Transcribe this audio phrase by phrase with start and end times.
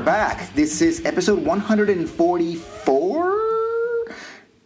[0.00, 0.52] are back.
[0.54, 4.14] This is episode 144.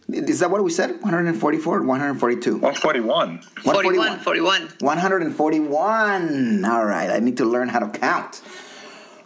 [0.07, 0.91] Is that what we said?
[1.01, 2.53] 144 142?
[2.53, 3.41] 141.
[3.41, 4.69] 41, 41.
[4.79, 6.63] 141.
[6.63, 8.41] All right, I need to learn how to count.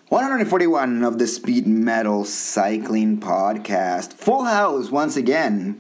[0.08, 4.14] 141 of the Speed Metal Cycling Podcast.
[4.14, 5.80] Full house once again.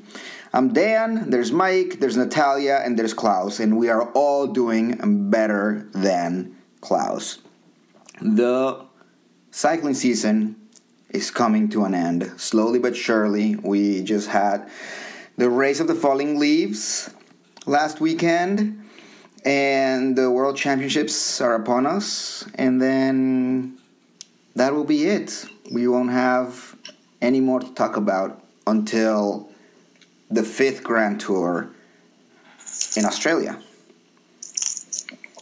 [0.54, 5.90] I'm Dan, there's Mike, there's Natalia, and there's Klaus, and we are all doing better
[5.94, 7.40] than Klaus.
[8.22, 8.89] The
[9.60, 10.56] cycling season
[11.10, 13.58] is coming to an end, slowly but surely.
[13.58, 14.70] We just had
[15.38, 17.10] the race of the falling leaves
[17.66, 18.82] last weekend,
[19.44, 23.78] and the World Championships are upon us, and then
[24.56, 25.46] that will be it.
[25.70, 26.78] We won't have
[27.22, 29.50] any more to talk about until
[30.32, 31.70] the fifth Grand Tour
[32.96, 33.60] in Australia.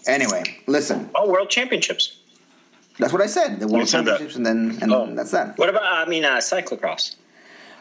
[0.08, 1.12] Anyway, listen.
[1.14, 2.17] Oh, World Championships.
[3.00, 3.60] That's what I said.
[3.60, 3.88] The World.
[3.88, 5.14] Championships, and then and Oh.
[5.16, 5.58] that's that.
[5.58, 7.16] What about, I mean, uh, cyclocross?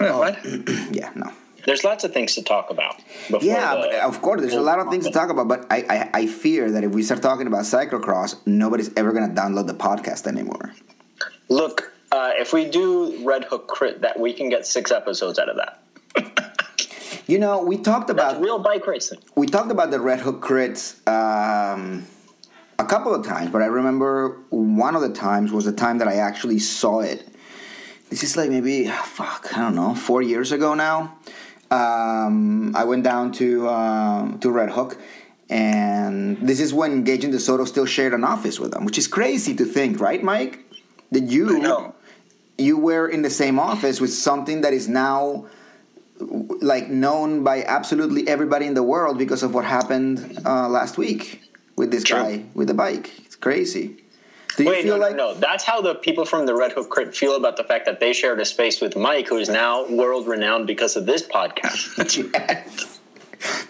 [0.01, 0.39] Yeah, what?
[0.93, 1.33] Yeah, no.
[1.65, 2.95] There's lots of things to talk about.
[3.41, 5.49] Yeah, the- but of course, there's a lot of things to talk about.
[5.49, 9.33] But I, I, I fear that if we start talking about cyclocross, nobody's ever gonna
[9.35, 10.73] download the podcast anymore.
[11.49, 15.49] Look, uh, if we do Red Hook Crit, that we can get six episodes out
[15.49, 15.81] of that.
[17.27, 19.19] You know, we talked That's about real bike racing.
[19.35, 22.07] we talked about the Red Hook crits um,
[22.79, 26.09] a couple of times, but I remember one of the times was the time that
[26.09, 27.27] I actually saw it.
[28.11, 31.17] This is like maybe fuck, I don't know, four years ago now.
[31.71, 34.99] Um, I went down to um, to Red Hook,
[35.51, 39.09] and this is when Gage and DeSoto still shared an office with them, which is
[39.09, 40.61] crazy to think, right, Mike?
[41.11, 41.93] That you
[42.59, 45.47] you were in the same office with something that is now
[46.19, 51.46] like known by absolutely everybody in the world because of what happened uh, last week
[51.77, 52.19] with this True.
[52.19, 53.13] guy with the bike.
[53.25, 54.03] It's crazy.
[54.57, 55.39] Do you Wait, feel no, like no, no.
[55.39, 58.15] That's how the people from the Red Hook Crit feel about the fact that they
[58.15, 62.33] shared a space with Mike, who is now world renowned because of this podcast.
[62.33, 63.01] Yes.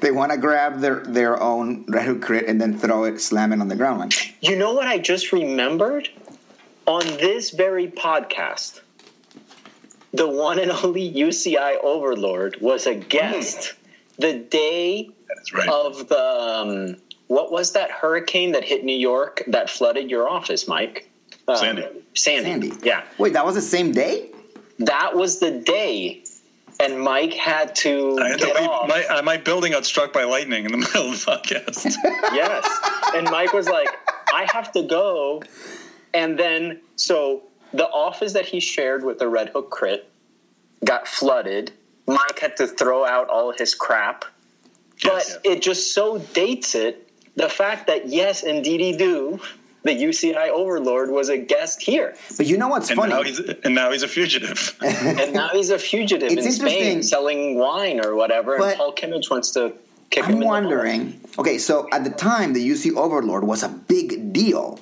[0.01, 3.53] they want to grab their their own red hook crit and then throw it, slam
[3.53, 3.99] it on the ground?
[3.99, 6.09] Like, You know what I just remembered?
[6.87, 8.81] On this very podcast,
[10.13, 13.75] the one and only UCI Overlord was a guest
[14.19, 15.11] the day
[15.53, 15.69] right.
[15.69, 16.97] of the um,
[17.29, 21.11] what was that hurricane that hit New York that flooded your office, Mike?
[21.49, 21.87] Uh, Sandy.
[22.15, 22.69] Sandy.
[22.71, 22.73] Sandy.
[22.83, 24.31] Yeah, wait, that was the same day?
[24.79, 26.23] that was the day,
[26.81, 28.57] and Mike had to I had to leave.
[28.69, 28.89] off.
[28.89, 31.95] My, uh, my building got struck by lightning in the middle of the podcast.
[32.35, 32.69] yes.
[33.15, 33.89] And Mike was like,
[34.35, 35.43] I have to go.
[36.13, 40.11] And then, so the office that he shared with the Red Hook Crit
[40.85, 41.73] got flooded.
[42.07, 44.27] Mike had to throw out all his crap.
[45.03, 45.39] But Yes.
[45.45, 47.06] it just so dates it
[47.37, 49.41] the fact that, yes, indeedy do,
[49.85, 52.17] the UCI Overlord was a guest here.
[52.37, 53.13] But you know what's and funny?
[53.13, 54.77] now he's and now he's a fugitive.
[54.83, 58.59] And now he's a fugitive It's in Spain selling wine or whatever.
[58.59, 59.75] But- and Paul Kimmage wants to
[60.11, 61.21] kick him I'm in the wondering.
[61.39, 64.81] Okay, so at the time, the UC Overlord was a big deal.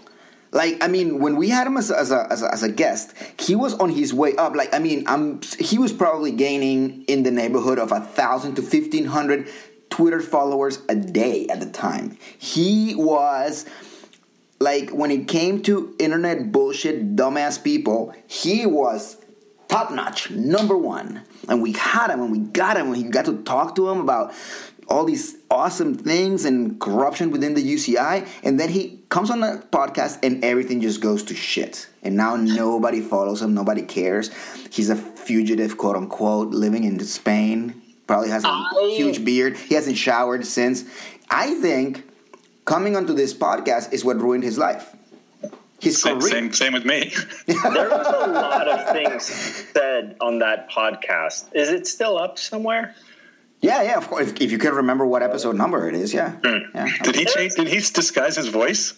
[0.52, 2.68] Like, I mean, when we had him as a, as a, as a, as a
[2.68, 4.54] guest, he was on his way up.
[4.54, 8.62] Like, I mean, I'm he was probably gaining in the neighborhood of a thousand to
[8.62, 9.48] fifteen hundred
[9.94, 12.18] Twitter followers a day at the time.
[12.36, 13.64] He was
[14.58, 19.18] like when it came to internet bullshit, dumbass people, he was
[19.68, 21.22] top notch, number one.
[21.48, 24.00] And we had him and we got him and we got to talk to him
[24.00, 24.34] about
[24.88, 28.26] all these awesome things and corruption within the UCI.
[28.42, 31.88] And then he comes on a podcast and everything just goes to shit.
[32.02, 34.32] And now nobody follows him, nobody cares.
[34.72, 37.80] He's a fugitive, quote unquote, living in Spain.
[38.06, 39.56] Probably has a I- huge beard.
[39.56, 40.84] He hasn't showered since.
[41.30, 42.04] I think
[42.64, 44.94] coming onto this podcast is what ruined his life.
[45.80, 46.30] His same, career.
[46.30, 47.12] same same with me.
[47.46, 51.46] There was a lot of things said on that podcast.
[51.54, 52.94] Is it still up somewhere?
[53.60, 54.28] Yeah, yeah, of course.
[54.28, 56.32] If, if you can remember what episode uh, number it is, yeah.
[56.44, 56.58] Hmm.
[56.74, 56.88] yeah.
[57.02, 57.54] Did he change?
[57.54, 58.94] Did he disguise his voice?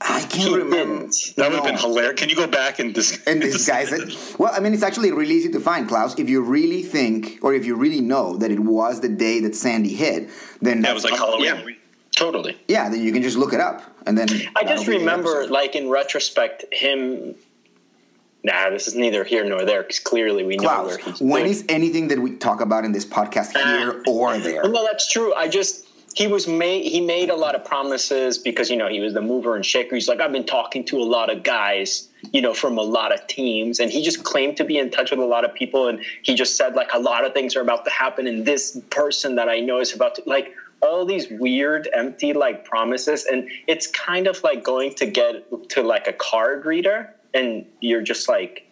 [0.00, 1.08] I can't remember.
[1.36, 2.20] That would have been hilarious.
[2.20, 4.38] Can you go back and dis- And disguise it.
[4.38, 6.18] Well, I mean, it's actually really easy to find, Klaus.
[6.18, 9.56] If you really think, or if you really know that it was the day that
[9.56, 10.30] Sandy hit,
[10.62, 11.44] then That was like Halloween.
[11.44, 11.74] Yeah,
[12.16, 12.56] totally.
[12.68, 15.88] yeah, then you can just look it up, and then I just remember, like in
[15.88, 17.34] retrospect, him.
[18.44, 20.86] Nah, this is neither here nor there because clearly we know Klaus.
[20.86, 21.20] where he's.
[21.20, 21.50] When good.
[21.50, 24.10] is anything that we talk about in this podcast here ah.
[24.10, 24.62] or there?
[24.62, 25.34] Well, no, that's true.
[25.34, 25.87] I just
[26.18, 29.22] he was made he made a lot of promises because you know he was the
[29.22, 29.94] mover and shaker.
[29.94, 33.14] He's like I've been talking to a lot of guys, you know, from a lot
[33.14, 35.86] of teams, and he just claimed to be in touch with a lot of people,
[35.86, 38.80] and he just said like a lot of things are about to happen, and this
[38.90, 43.50] person that I know is about to like all these weird empty like promises and
[43.66, 48.28] it's kind of like going to get to like a card reader and you're just
[48.28, 48.64] like,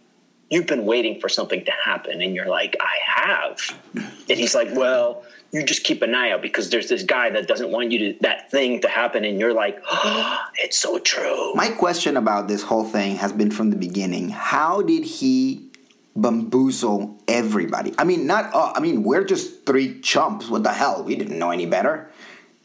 [0.48, 3.58] you've been waiting for something to happen, and you're like, I have,
[3.94, 7.46] and he's like, well, you just keep an eye out because there's this guy that
[7.46, 11.54] doesn't want you to that thing to happen, and you're like, oh, it's so true.
[11.54, 14.30] My question about this whole thing has been from the beginning.
[14.30, 15.70] How did he
[16.14, 17.94] bamboozle everybody?
[17.98, 18.54] I mean, not.
[18.54, 20.48] Uh, I mean, we're just three chumps.
[20.48, 21.02] What the hell?
[21.02, 22.10] We didn't know any better.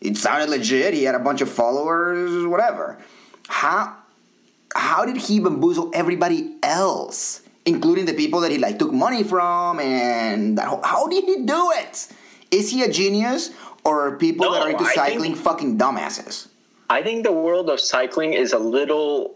[0.01, 0.93] It sounded legit.
[0.93, 2.45] He had a bunch of followers.
[2.45, 2.97] Whatever.
[3.47, 3.97] How?
[4.73, 9.79] How did he bamboozle everybody else, including the people that he like took money from?
[9.79, 12.07] And that, how did he do it?
[12.51, 13.51] Is he a genius,
[13.83, 16.47] or are people that are into I cycling think- fucking dumbasses?
[16.89, 19.35] I think the world of cycling is a little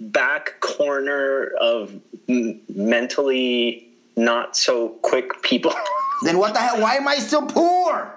[0.00, 1.98] back corner of
[2.28, 5.72] m- mentally not so quick people.
[6.22, 6.80] Then what the hell?
[6.80, 8.10] Why am I still poor?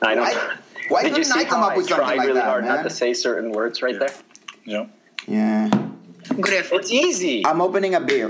[0.00, 0.22] I don't.
[0.24, 0.56] Why-
[0.88, 2.40] why Did you couldn't I see come how up with I something tried like really
[2.40, 2.76] that, hard man?
[2.76, 4.14] not to say certain words right there?
[4.64, 4.86] Yeah.
[5.26, 5.68] Yeah.
[6.40, 6.80] Good effort.
[6.82, 7.44] It's easy.
[7.44, 8.28] I'm opening a beer.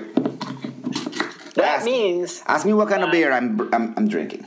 [1.54, 4.46] that ask- means Ask me what kind of beer I'm I'm, I'm drinking.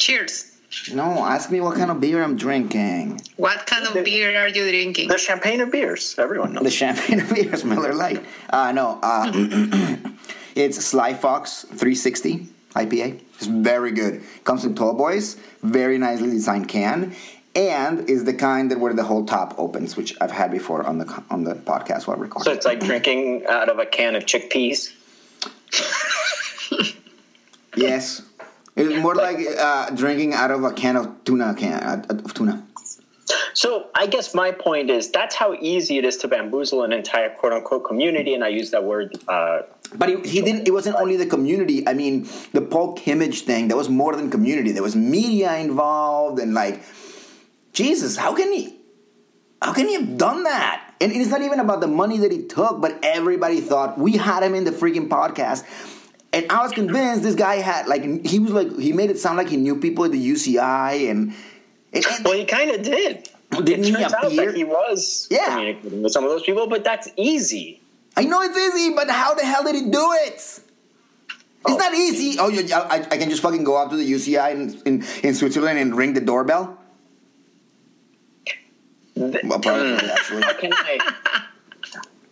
[0.00, 0.46] Cheers.
[0.94, 3.20] No, ask me what kind of beer I'm drinking.
[3.36, 5.08] What kind of beer are you drinking?
[5.08, 6.14] the champagne of beers.
[6.16, 6.64] Everyone knows.
[6.64, 8.24] The champagne of beers, Miller Lite.
[8.48, 9.30] Uh, no, uh,
[10.54, 13.20] it's Sly Fox 360 IPA.
[13.34, 14.22] It's very good.
[14.44, 17.14] Comes in tall boys, very nicely designed can,
[17.54, 20.96] and is the kind that where the whole top opens, which I've had before on
[20.96, 22.44] the on the podcast while recording.
[22.44, 24.94] So it's like drinking out of a can of chickpeas.
[27.76, 28.22] Yes.
[28.76, 32.66] It's more like uh, drinking out of a can of tuna can uh, of tuna.
[33.54, 37.30] So I guess my point is that's how easy it is to bamboozle an entire
[37.30, 39.16] quote unquote community, and I use that word.
[39.28, 39.62] Uh,
[39.94, 40.66] But he, he didn't.
[40.68, 41.86] It wasn't only the community.
[41.86, 43.68] I mean, the Paul Kimmage thing.
[43.68, 44.72] That was more than community.
[44.72, 46.82] There was media involved, and like,
[47.72, 48.76] Jesus, how can he?
[49.62, 50.94] How can he have done that?
[51.00, 54.42] And it's not even about the money that he took, but everybody thought we had
[54.42, 55.64] him in the freaking podcast.
[56.32, 59.36] And I was convinced this guy had like he was like he made it sound
[59.36, 61.34] like he knew people at the UCI and,
[61.92, 63.28] and, and well, he kind of did.
[63.50, 65.46] Didn't it he turns out that he was Yeah.
[65.46, 67.80] communicating with some of those people, but that's easy.
[68.16, 70.34] I know it's easy, but how the hell did he do it?
[70.34, 70.60] It's
[71.64, 71.76] oh.
[71.76, 72.38] not easy.
[72.38, 75.34] Oh, you, I, I can just fucking go up to the UCI in, in, in
[75.34, 76.78] Switzerland and ring the doorbell.
[79.16, 80.10] Well, probably hmm.
[80.10, 80.42] actually.
[80.60, 81.44] Can I?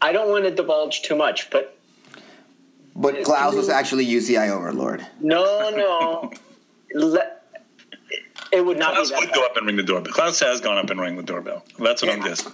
[0.00, 1.77] I don't want to divulge too much, but
[3.00, 5.06] But Klaus was actually UCI overlord.
[5.20, 6.32] no, no.
[6.94, 7.44] Let,
[8.50, 10.12] it would not Klaus be that would go up and ring the doorbell.
[10.12, 11.64] Klaus has gone up and rang the doorbell.
[11.78, 12.28] That's what I'm Yeah.
[12.28, 12.52] guessing.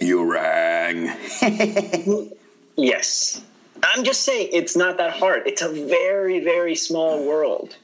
[0.00, 1.10] You rang.
[2.76, 3.40] Yes.
[3.84, 5.46] I'm just saying it's not that hard.
[5.46, 7.76] It's a very, very small world.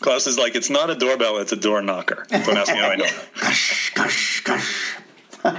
[0.00, 2.24] Klaus is like, it's not a doorbell, it's a door knocker.
[2.30, 3.24] Don't ask me how I know that.
[3.38, 4.96] Gosh, gosh, gosh.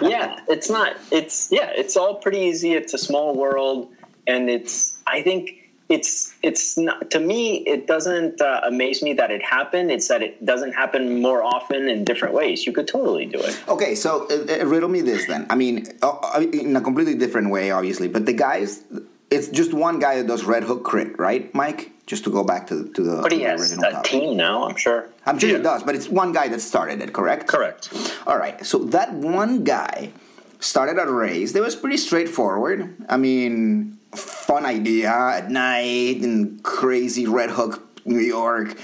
[0.02, 0.96] yeah, it's not.
[1.12, 2.74] It's yeah, it's all pretty easy.
[2.74, 3.92] It's a small world,
[4.26, 4.93] and it's.
[5.08, 5.60] I think
[5.90, 7.58] it's it's not to me.
[7.68, 9.92] It doesn't uh, amaze me that it happened.
[9.92, 12.66] It's that it doesn't happen more often in different ways.
[12.66, 13.62] You could totally do it.
[13.68, 15.46] Okay, so uh, uh, riddle me this then.
[15.50, 18.84] I mean, uh, uh, in a completely different way, obviously, but the guys,
[19.30, 21.92] it's just one guy that does Red Hook Crit, right, Mike?
[22.06, 24.12] Just to go back to, to the, But he the has original a topic.
[24.12, 24.66] team now.
[24.68, 25.08] I'm sure.
[25.26, 25.58] I'm sure Yeah.
[25.58, 27.48] he does, but it's one guy that started it, correct?
[27.48, 27.90] Correct.
[28.28, 30.12] All right, so that one guy
[30.60, 32.94] started a race that was pretty straightforward.
[33.10, 38.78] I mean, fun idea at night in crazy Red Hook, New York,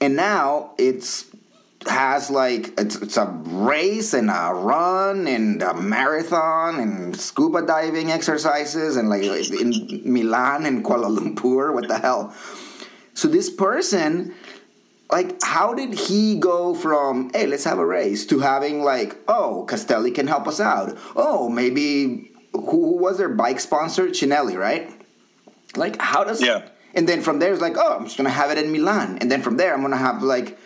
[0.00, 1.26] and now it's
[1.88, 8.10] has like it's, it's a race and a run and a marathon and scuba diving
[8.10, 11.72] exercises and like in Milan and Kuala Lumpur.
[11.72, 12.34] What the hell?
[13.14, 14.34] So this person
[15.10, 19.64] like how did he go from hey let's have a race to having like oh
[19.68, 22.25] castelli can help us out oh maybe
[22.60, 24.90] who, who was their bike sponsor Cinelli right
[25.76, 26.62] like how does Yeah.
[26.94, 29.30] and then from there it's like oh i'm just gonna have it in milan and
[29.30, 30.58] then from there i'm gonna have like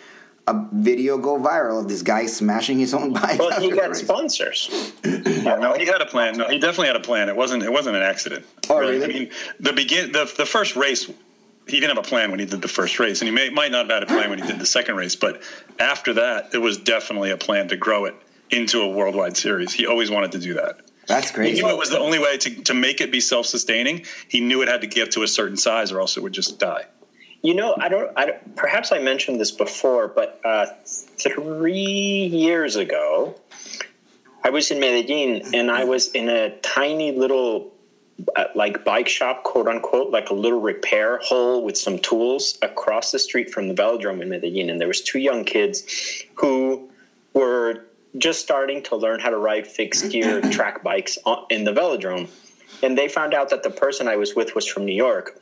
[0.48, 4.00] a video go viral of this guy smashing his own bike Well, he got race.
[4.00, 4.92] sponsors.
[5.04, 6.36] Yeah, no, he had a plan.
[6.36, 7.28] No, he definitely had a plan.
[7.30, 7.62] It wasn't.
[7.62, 8.44] It wasn't an accident.
[8.68, 9.02] Oh, really?
[9.02, 11.06] I mean, the begin the the first race,
[11.66, 13.70] he didn't have a plan when he did the first race, and he may, might
[13.72, 15.16] not have had a plan when he did the second race.
[15.16, 15.40] But
[15.78, 18.14] after that, it was definitely a plan to grow it
[18.50, 19.72] into a worldwide series.
[19.72, 20.80] He always wanted to do that.
[21.10, 21.54] That's great.
[21.54, 24.06] He knew it was the only way to, to make it be self sustaining.
[24.28, 26.58] He knew it had to get to a certain size, or else it would just
[26.58, 26.84] die.
[27.42, 28.56] You know, I don't, I don't.
[28.56, 31.72] Perhaps I mentioned this before, but uh, three
[32.26, 33.34] years ago,
[34.44, 37.72] I was in Medellin, and I was in a tiny little,
[38.36, 43.10] uh, like bike shop, quote unquote, like a little repair hole with some tools across
[43.10, 46.88] the street from the velodrome in Medellin, and there was two young kids who
[47.34, 47.84] were
[48.18, 50.50] just starting to learn how to ride fixed gear mm-hmm.
[50.50, 52.28] track bikes on, in the velodrome.
[52.82, 55.40] and they found out that the person I was with was from New York,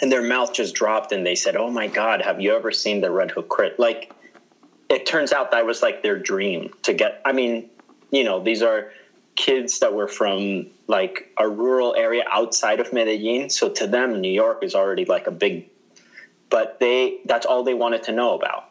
[0.00, 3.00] and their mouth just dropped, and they said, "Oh my God, have you ever seen
[3.00, 4.12] the Red Hook Crit?" Like,
[4.88, 7.20] it turns out that was like their dream to get.
[7.24, 7.68] I mean,
[8.10, 8.92] you know, these are
[9.34, 14.32] kids that were from like a rural area outside of Medellin, so to them, New
[14.32, 15.68] York is already like a big.
[16.50, 18.67] But they that's all they wanted to know about.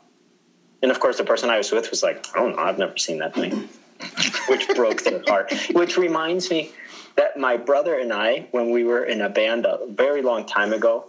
[0.81, 2.77] And of course, the person I was with was like, oh, I don't know, I've
[2.77, 3.69] never seen that thing,
[4.50, 5.51] which broke their heart.
[5.72, 6.72] Which reminds me
[7.15, 10.72] that my brother and I, when we were in a band a very long time
[10.72, 11.07] ago,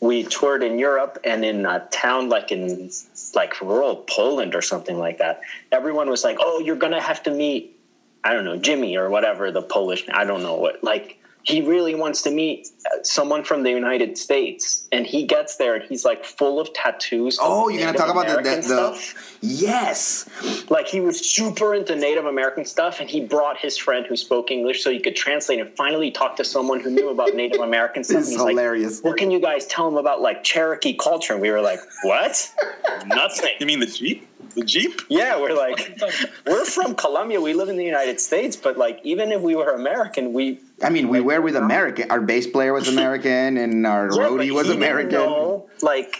[0.00, 2.90] we toured in Europe and in a town like in
[3.34, 5.42] like rural Poland or something like that.
[5.70, 7.78] Everyone was like, "Oh, you're gonna have to meet,
[8.24, 10.04] I don't know, Jimmy or whatever the Polish.
[10.12, 12.68] I don't know what like." He really wants to meet
[13.02, 17.38] someone from the United States, and he gets there and he's like full of tattoos.
[17.40, 19.38] Oh, you're gonna Native talk about the, American the, the stuff.
[19.40, 20.28] yes.
[20.70, 24.50] Like he was super into Native American stuff, and he brought his friend who spoke
[24.50, 28.04] English so he could translate and finally talk to someone who knew about Native American
[28.04, 28.18] stuff.
[28.20, 28.96] This is and he's hilarious.
[28.98, 31.32] Like, what can you guys tell him about like Cherokee culture?
[31.32, 32.52] And we were like, what?
[33.06, 33.50] Nothing.
[33.58, 34.28] You mean the Jeep?
[34.54, 35.00] The Jeep?
[35.08, 35.98] Yeah, we're like,
[36.46, 37.40] we're from Colombia.
[37.40, 40.90] We live in the United States, but like, even if we were American, we I
[40.90, 42.10] mean, we were with American.
[42.10, 45.12] Our bass player was American, and our Yeah, roadie was he didn't American.
[45.12, 46.16] know, like,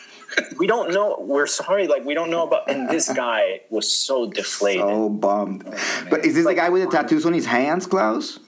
[0.57, 1.17] we don't know.
[1.21, 1.89] We're sorry.
[1.89, 2.71] Like, we don't know about.
[2.71, 4.81] And this guy was so deflated.
[4.83, 5.65] So bummed.
[6.09, 8.39] But is this the guy with the tattoos on his hands, Klaus?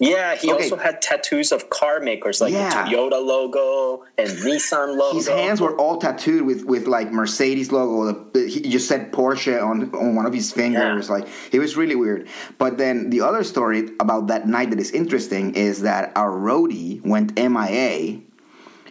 [0.00, 0.64] Yeah, he Okay.
[0.64, 2.68] also had tattoos of car makers, like Yeah.
[2.70, 5.14] the Toyota logo and Nissan logo.
[5.16, 8.26] His hands were all tattooed with, with like Mercedes logo.
[8.32, 11.06] The, he just said Porsche on on one of his fingers.
[11.08, 11.14] Yeah.
[11.14, 12.26] Like it was really weird.
[12.58, 17.04] But then the other story about that night that is interesting is that our roadie
[17.04, 18.22] went MIA.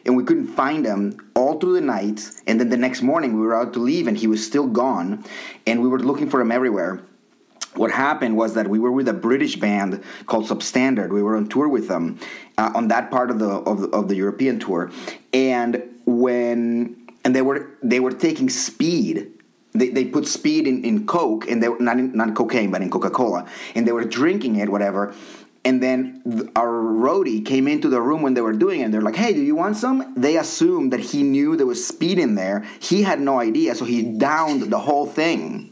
[0.05, 2.23] And we couldn't find him all through the night.
[2.47, 5.25] And then the next morning, we were out to leave, and he was still gone.
[5.67, 7.01] And we were looking for him everywhere.
[7.79, 11.09] What happened was that we were with a British band called Substandard.
[11.11, 12.19] We were on tour with them
[12.57, 14.91] uh, on that part of the, of the of the European tour,
[15.33, 19.31] and when and they were they were taking speed.
[19.71, 22.89] They, they put speed in, in Coke and they not in, not cocaine but in
[22.89, 25.13] Coca Cola and they were drinking it whatever.
[25.63, 28.85] And then th- our roadie came into the room when they were doing it.
[28.85, 31.85] And they're like, "Hey, do you want some?" They assumed that he knew there was
[31.85, 32.65] speed in there.
[32.79, 35.71] He had no idea, so he downed the whole thing.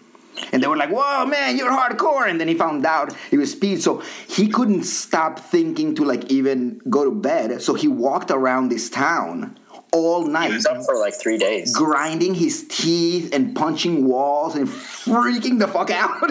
[0.52, 3.52] And they were like, "Whoa, man, you're hardcore!" And then he found out it was
[3.52, 7.62] speed, so he couldn't stop thinking to like even go to bed.
[7.62, 9.58] So he walked around this town
[9.92, 10.50] all night.
[10.50, 11.74] He was up for like three days.
[11.76, 16.30] grinding his teeth and punching walls and freaking the fuck out.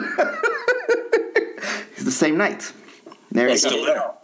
[1.93, 2.73] it's the same night.
[3.33, 3.71] There you He's go.
[3.71, 4.15] still-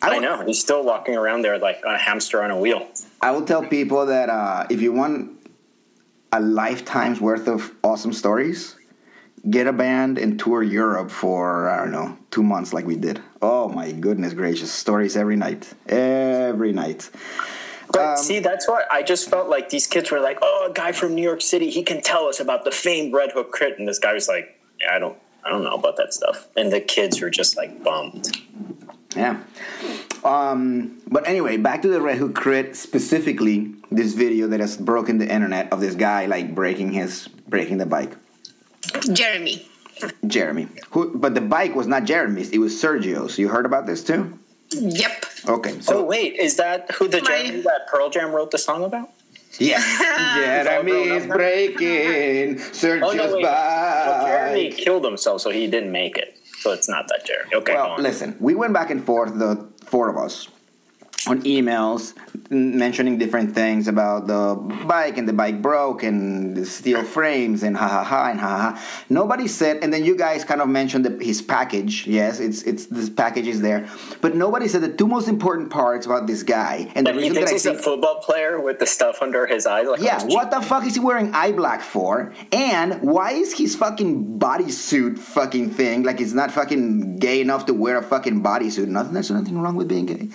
[0.00, 0.44] I I don't- know.
[0.46, 2.86] He's still walking around there like a hamster on a wheel.
[3.20, 5.32] I will tell people that uh, if you want
[6.32, 8.76] a lifetime's worth of awesome stories,
[9.50, 13.20] get a band and tour Europe for I don't know two months like we did.
[13.40, 17.10] Oh my goodness gracious, stories every night, every night.
[17.92, 20.72] But Um, see, that's what I just felt like these kids were like, "Oh, a
[20.72, 23.78] guy from New York City, he can tell us about the famed Red Hook Crit,"
[23.78, 26.70] and this guy was like, "Yeah, I don't, I don't know about that stuff." And
[26.70, 28.36] the kids were just like bummed.
[29.16, 29.40] Yeah.
[30.22, 33.74] Um, but anyway, back to the Red Hook Crit specifically.
[33.90, 37.86] This video that has broken the internet of this guy like breaking his breaking the
[37.86, 38.14] bike.
[39.12, 39.68] Jeremy.
[40.26, 43.36] Jeremy, who, but the bike was not Jeremy's; it was Sergio's.
[43.38, 44.38] You heard about this too?
[44.70, 45.24] Yep.
[45.48, 48.58] Okay, oh so wait, is that who the My- Jeremy that Pearl Jam wrote the
[48.58, 49.10] song about?
[49.58, 49.80] Yeah.
[50.62, 53.42] Jeremy oh, grown is breaking Sergio's Oh no, wait.
[53.44, 54.78] So Jeremy bike.
[54.78, 56.38] killed himself, so he didn't make it.
[56.60, 57.54] So it's not that Jeremy.
[57.56, 58.02] Okay, go Well, on.
[58.02, 60.48] listen, we went back and forth, the four of us,
[61.28, 62.14] on emails
[62.50, 64.54] mentioning different things about the
[64.86, 68.48] bike and the bike broke and the steel frames and ha ha ha and ha
[68.48, 69.04] ha ha.
[69.08, 72.06] Nobody said, and then you guys kind of mentioned the, his package.
[72.06, 73.88] Yes, it's it's this package is there,
[74.20, 76.90] but nobody said the two most important parts about this guy.
[76.94, 78.86] And the But he reason thinks that I he's think a football player with the
[78.86, 79.86] stuff under his eyes.
[79.86, 82.32] Like Yeah, oh, what the fuck is he wearing eye black for?
[82.52, 87.74] And why is his fucking bodysuit fucking thing like it's not fucking gay enough to
[87.74, 88.88] wear a fucking bodysuit?
[88.88, 90.28] Nothing, there's nothing wrong with being gay.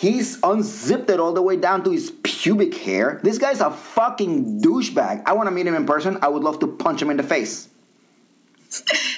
[0.00, 3.20] He's unzipped it all the way down to his pubic hair.
[3.22, 5.24] This guy's a fucking douchebag.
[5.26, 6.16] I want to meet him in person.
[6.22, 7.68] I would love to punch him in the face.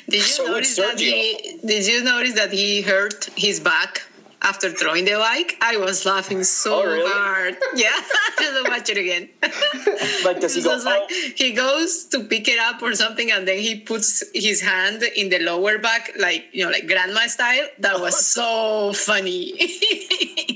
[0.08, 1.60] Did you So notice that he?
[1.64, 4.02] Did you notice that he hurt his back
[4.42, 5.56] after throwing the bike?
[5.60, 7.10] I was laughing so Oh, really?
[7.10, 7.56] hard.
[7.74, 7.92] Yeah,
[8.38, 9.28] just watch it again.
[10.24, 10.74] Like, does he It go?
[10.74, 14.22] was like "Oh." he goes to pick it up or something, and then he puts
[14.34, 17.66] his hand in the lower back, like you know, like grandma style.
[17.78, 19.54] That was so funny.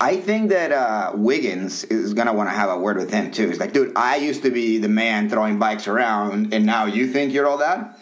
[0.01, 3.47] I think that uh, Wiggins is gonna want to have a word with him too.
[3.49, 7.07] He's like, dude, I used to be the man throwing bikes around, and now you
[7.07, 7.99] think you're all that?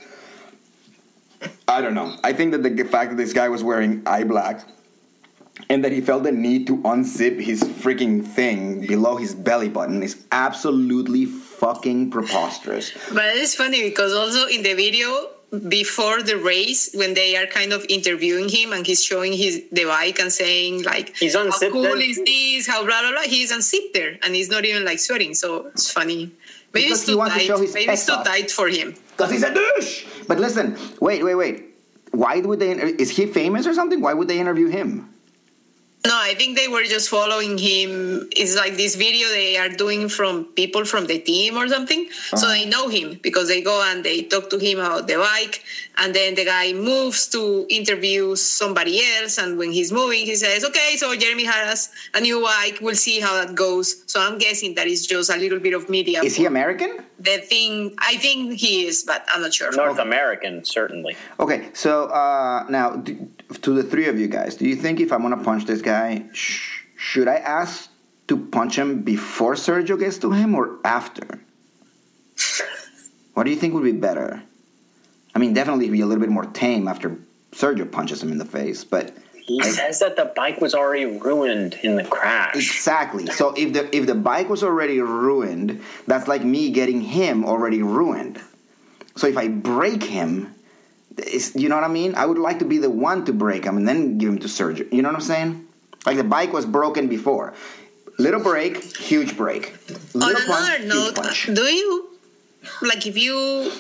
[1.67, 2.15] I don't know.
[2.23, 4.61] I think that the fact that this guy was wearing eye black
[5.69, 10.03] and that he felt the need to unzip his freaking thing below his belly button
[10.03, 12.91] is absolutely fucking preposterous.
[13.13, 15.29] But it's funny because also in the video
[15.69, 19.85] before the race, when they are kind of interviewing him and he's showing his the
[19.85, 22.01] bike and saying like, He's "How cool then?
[22.01, 22.67] is this?
[22.67, 25.89] How blah blah blah." He's unzipped there and he's not even like sweating, so it's
[25.89, 26.31] funny.
[26.73, 27.47] Maybe Because it's too wants to tight.
[27.47, 28.25] show Maybe it's too off.
[28.25, 28.95] tight for him.
[29.15, 30.03] Because he's a douche.
[30.27, 31.63] But listen, wait, wait, wait.
[32.11, 32.71] Why would they?
[32.71, 34.01] Is he famous or something?
[34.01, 35.09] Why would they interview him?
[36.05, 38.27] No, I think they were just following him.
[38.31, 42.07] It's like this video they are doing from people from the team or something.
[42.35, 42.69] So they ah.
[42.69, 45.63] know him because they go and they talk to him about the bike.
[45.97, 49.37] And then the guy moves to interview somebody else.
[49.39, 52.79] And when he's moving, he says, Okay, so Jeremy has a new bike.
[52.81, 54.03] We'll see how that goes.
[54.05, 56.21] So I'm guessing that is just a little bit of media.
[56.21, 57.03] Is he American?
[57.25, 59.71] The thing, I think he is, but I'm not sure.
[59.71, 61.15] North American, certainly.
[61.39, 63.17] Okay, so uh, now d-
[63.61, 66.25] to the three of you guys, do you think if I'm gonna punch this guy,
[66.33, 67.89] sh- should I ask
[68.27, 71.39] to punch him before Sergio gets to him or after?
[73.33, 74.41] What do you think would be better?
[75.33, 77.17] I mean, definitely be a little bit more tame after
[77.51, 79.15] Sergio punches him in the face, but
[79.47, 82.55] He says that the bike was already ruined in the crash.
[82.55, 83.27] exactly.
[83.27, 87.83] So if the if the bike was already ruined, that's like me getting him already
[87.83, 88.41] ruined.
[89.15, 90.55] So if I break him,
[91.17, 92.15] it's, you know what I mean?
[92.15, 94.49] I would like to be the one to break him and then give him to
[94.49, 94.87] surgery.
[94.91, 95.67] You know what I'm saying?
[96.05, 97.53] Like the bike was broken before.
[98.17, 99.75] Little break, huge break.
[100.15, 101.49] On another huge note, punch.
[101.53, 102.09] do you
[102.81, 103.71] like if you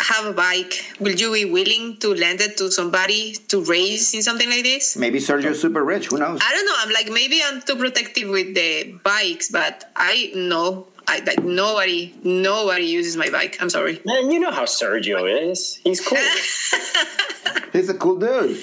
[0.00, 4.22] have a bike, will you be willing to lend it to somebody to race in
[4.22, 4.96] something like this?
[4.96, 6.06] Maybe Sergio's super rich.
[6.08, 6.40] Who knows?
[6.42, 6.74] I don't know.
[6.78, 12.14] I'm like maybe I'm too protective with the bikes, but I know I like nobody
[12.24, 13.56] nobody uses my bike.
[13.60, 14.00] I'm sorry.
[14.04, 15.76] Man, you know how Sergio is.
[15.84, 16.18] He's cool.
[17.72, 18.56] He's a cool dude.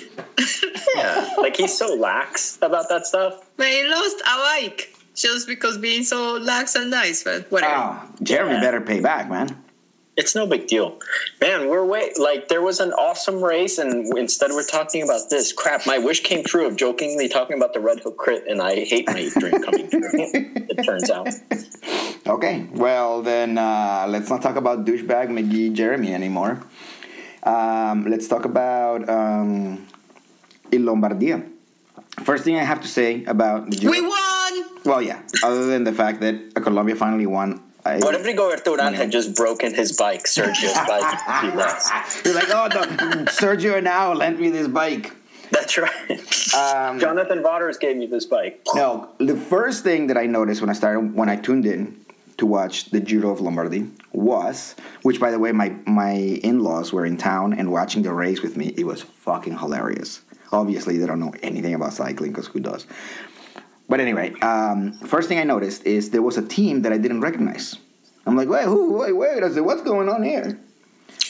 [0.96, 1.30] yeah.
[1.38, 3.46] Like he's so lax about that stuff.
[3.58, 7.74] But he lost a bike just because being so lax and nice, but whatever.
[7.76, 8.62] Oh, Jeremy Yeah.
[8.62, 9.62] better pay back, man.
[10.18, 11.00] It's no big deal.
[11.40, 15.54] Man, we're way like there was an awesome race and instead we're talking about this.
[15.54, 18.76] Crap, my wish came true of jokingly talking about the Red Hook crit and I
[18.84, 20.10] hate my dream coming true.
[20.14, 21.30] it turns out.
[22.28, 26.62] Okay, well then uh, let's not talk about douchebag McGee Jeremy anymore.
[27.44, 29.88] Um, let's talk about um,
[30.72, 31.48] Il Lombardia.
[32.24, 34.66] First thing I have to say about the Giro- we won.
[34.86, 35.22] well, yeah.
[35.44, 39.36] Other than the fact that Colombia finally won, I, What if Rigoberto Urán had just
[39.36, 41.42] broken his bike, Sergio's bike?
[41.42, 42.26] He lost.
[42.26, 42.82] you're like, oh, no,
[43.26, 45.14] Sergio now lent me this bike.
[45.52, 46.56] That's right.
[46.56, 48.62] Um, Jonathan Vaughters gave me this bike.
[48.74, 52.00] No, the first thing that I noticed when I started when I tuned in
[52.38, 57.06] to watch the Giro of Lombardy was, which by the way, my my in-laws were
[57.06, 58.74] in town and watching the race with me.
[58.78, 60.22] It was fucking hilarious.
[60.54, 62.86] Obviously, they don't know anything about cycling because who does?
[63.92, 67.20] But anyway, um, first thing I noticed is there was a team that I didn't
[67.22, 67.76] recognize.
[68.26, 68.98] I'm like, wait, who?
[69.00, 69.44] Wait, wait!
[69.44, 70.58] I said, what's going on here?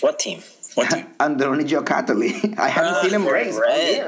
[0.02, 0.39] What team?
[0.76, 2.58] What do you, Androni Giocattoli.
[2.65, 4.08] I haven't Ah, seen him race all year.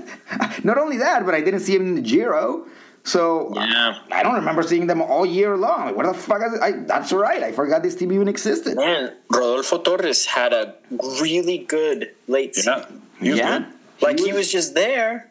[0.68, 2.66] Not only that, but I didn't see him in the Giro.
[3.04, 3.98] So Yeah.
[4.12, 5.86] I don't remember seeing them all year long.
[5.86, 6.40] Like, what the fuck?
[6.46, 7.42] Is I, that's right.
[7.42, 8.76] I forgot this team even existed.
[8.76, 10.74] Man, Rodolfo Torres had a
[11.22, 12.74] really good late season.
[12.84, 13.66] yeah, he was yeah, good.
[14.02, 15.30] Like he was just there,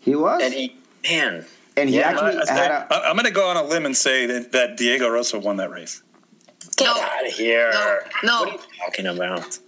[0.00, 0.76] he was, and he
[1.08, 1.44] man.
[1.76, 2.86] And he yeah, actually I- I- had a.
[2.94, 5.56] I- I'm going to go on a limb and say that, that Diego Rosa won
[5.58, 6.02] that race.
[6.76, 7.00] Get No.
[7.00, 7.70] out of here!
[7.72, 8.40] No, no.
[8.40, 9.58] What are you talking about,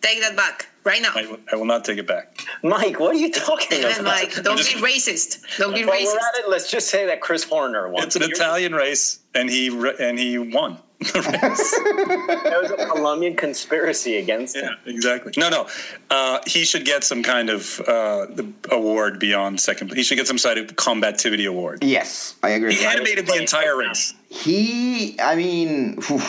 [0.00, 1.12] Take that back right now.
[1.14, 2.44] I, will- I will not take it back.
[2.64, 2.98] Mike?
[2.98, 4.04] What are you talking Damn about?
[4.04, 4.34] Mike.
[4.42, 5.42] Don't be racist.
[5.58, 6.16] Don't be While we're racist.
[6.16, 8.02] at it, let's just say that Chris Horner won.
[8.02, 9.68] It's an Italian race, and he
[10.00, 12.42] and he won the race.
[12.42, 14.76] There was a Colombian conspiracy against yeah, him.
[14.86, 15.32] exactly.
[15.36, 15.68] No, no,
[16.10, 18.26] uh, he should get some kind of uh,
[18.70, 19.92] award beyond second.
[19.94, 21.82] He should get some sort of combativity award.
[21.82, 22.74] Yes, I agree.
[22.74, 24.14] He animated the entire race.
[24.28, 26.20] He, I mean, phew.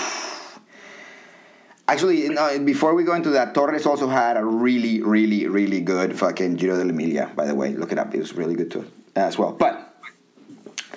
[1.87, 6.17] actually, no, before we go into that, Torres also had a really, really, really good
[6.17, 7.33] fucking Giro de dell'Emilia.
[7.35, 9.51] By the way, look it up; it was really good too as well.
[9.53, 9.95] But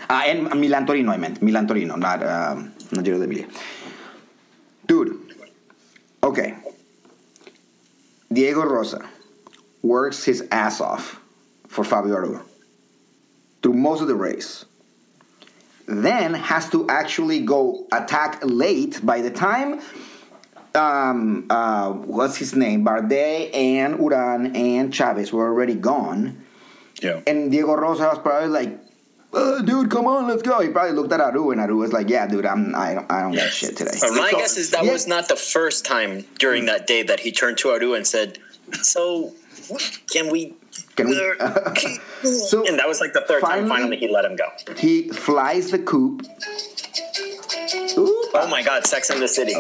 [0.09, 3.49] uh, and Milan Torino, I meant Milan Torino, not um, not Giro dell'Emilia.
[4.87, 5.19] Dude,
[6.23, 6.55] okay.
[8.33, 9.09] Diego Rosa
[9.83, 11.21] works his ass off
[11.69, 12.41] for Fabio Aru
[13.63, 14.65] through most of the race
[15.87, 19.81] then has to actually go attack late by the time
[20.75, 26.45] um uh what's his name Bardet and Uran and Chaves were already gone
[27.01, 27.21] Yeah.
[27.27, 28.81] and Diego Rosa was probably like
[29.33, 32.09] uh, dude come on let's go he probably looked at Aru and Aru was like
[32.09, 34.71] yeah dude I'm I don't, I don't got shit today Aru- My So- guess is
[34.71, 34.93] that Yeah.
[34.93, 38.39] was not the first time during that day that he turned to Aru and said,
[38.83, 39.33] "So,
[40.13, 40.55] can we
[40.97, 41.15] Can we?
[42.49, 44.49] so And that was like the third Finally- time finally he let him go.
[44.77, 46.23] he flies the coop.
[47.99, 49.55] Ooh, Oh my God, Sex in the City.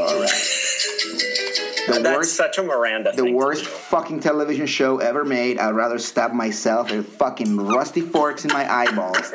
[1.86, 5.58] The That's worst, such a Miranda the worst fucking television show ever made.
[5.58, 9.32] I'd rather stab myself with fucking rusty forks in my eyeballs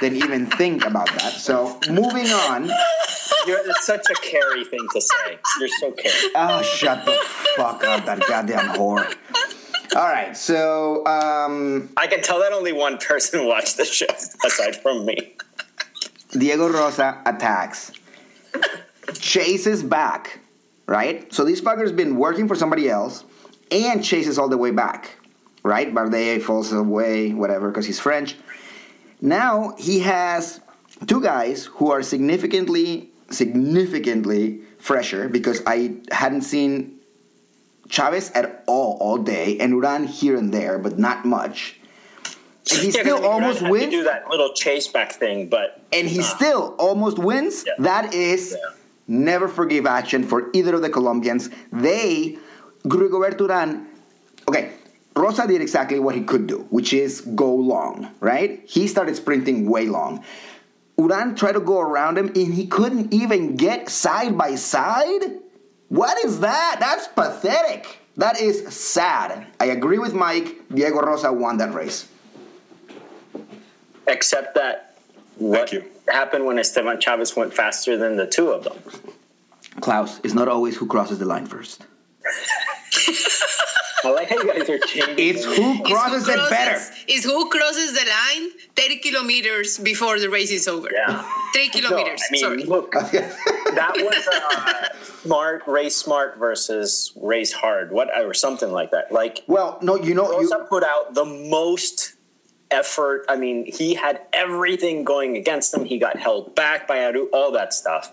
[0.00, 1.32] than even think about that.
[1.34, 2.70] So moving on.
[3.46, 5.38] You're, it's such a Carrie thing to say.
[5.58, 6.30] You're so Carrie.
[6.34, 7.12] Oh, shut the
[7.56, 9.14] fuck up, that goddamn whore.
[9.94, 14.06] All right, so um, I can tell that only one person watched the show
[14.46, 15.34] aside from me.
[16.30, 17.92] Diego Rosa attacks,
[19.14, 20.40] chases back,
[20.92, 21.32] right?
[21.32, 23.24] So this fucker's been working for somebody else
[23.70, 25.16] and chases all the way back,
[25.62, 25.88] right?
[25.94, 28.36] Bardet falls away, whatever, because he's French.
[29.18, 30.60] Now he has
[31.06, 36.98] two guys who are significantly, significantly fresher because I hadn't seen
[37.88, 41.78] Chaves at all all day and Uran here and there, but not much.
[42.70, 43.90] And he Yeah, still I mean, almost wins.
[43.90, 47.64] do that little chase back thing, but and he still almost wins.
[47.66, 47.72] Yeah.
[47.78, 48.81] That is Yeah.
[49.06, 51.50] Never forgive action for either of the Colombians.
[51.72, 52.38] They,
[52.84, 53.86] Rigoberto Urán,
[54.48, 54.72] okay,
[55.14, 58.62] Rosa did exactly what he could do, which is go long, right?
[58.66, 60.24] He started sprinting way long.
[60.98, 65.38] Uran tried to go around him and he couldn't even get side by side?
[65.88, 66.76] What is that?
[66.80, 67.98] That's pathetic.
[68.16, 69.46] That is sad.
[69.58, 70.68] I agree with Mike.
[70.68, 72.08] Diego Rosa won that race.
[74.06, 74.91] except that
[75.36, 75.84] what you.
[76.08, 78.78] happened when Esteban Chaves went faster than the two of them?
[79.80, 81.86] Klaus, it's not always who crosses the line first.
[84.04, 85.14] I like how you guys are changing.
[85.16, 86.80] It's who crosses it better.
[87.06, 90.88] Is who crosses the line 30 kilometers before the race is over.
[90.92, 91.22] Yeah.
[91.52, 92.20] Three No, kilometers.
[92.28, 92.64] I mean, sorry.
[92.64, 94.88] look, that was uh,
[95.24, 99.12] smart race smart versus race hard, what or something like that.
[99.12, 102.14] Like Well, no, you know, you, put out the most
[102.72, 103.24] effort.
[103.28, 105.84] I mean, he had everything going against him.
[105.84, 108.12] He got held back by Aru, all that stuff.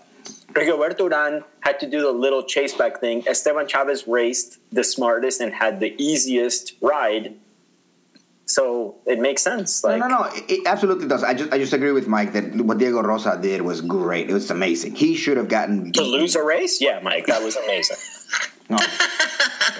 [0.52, 3.26] Rigoberto Urán had to do the little chase back thing.
[3.26, 7.36] Esteban Chaves raced the smartest and had the easiest ride.
[8.46, 9.84] So it makes sense.
[9.84, 11.22] no, Like, no, no, it, it absolutely does.
[11.22, 14.28] I just, I just agree with Mike that what Diego Rosa did was great.
[14.28, 14.96] It was amazing.
[14.96, 17.96] He should have gotten to lose a race, yeah, Mike, that was amazing.
[18.70, 18.78] No,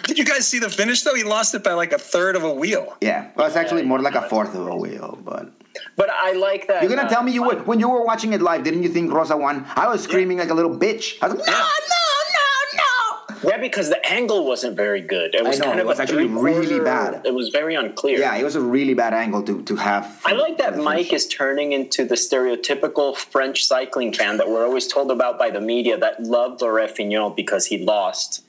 [0.05, 1.15] Did you guys see the finish though?
[1.15, 2.97] He lost it by like a third of a wheel.
[3.01, 5.19] yeah, well, it's actually more like a fourth of a wheel.
[5.25, 5.53] But
[5.97, 6.83] But I like that.
[6.83, 8.65] you're gonna uh, tell me you would when you were watching it live.
[8.65, 9.65] Didn't you think Rosa won?
[9.77, 11.17] I was screaming like a little bitch.
[11.23, 11.69] I was like, no, Yeah.
[11.95, 12.05] no,
[12.39, 12.47] no,
[12.83, 13.51] no.
[13.51, 15.35] Yeah, because the angle wasn't very good.
[15.35, 17.23] It was know, kind it of was a actually really bad.
[17.25, 18.19] It was very unclear.
[18.19, 20.05] Yeah, it was a really bad angle to to have.
[20.27, 24.87] I like that Mike is turning into the stereotypical French cycling fan that we're always
[24.89, 28.43] told about by the media that loved Laurent Fignon because he lost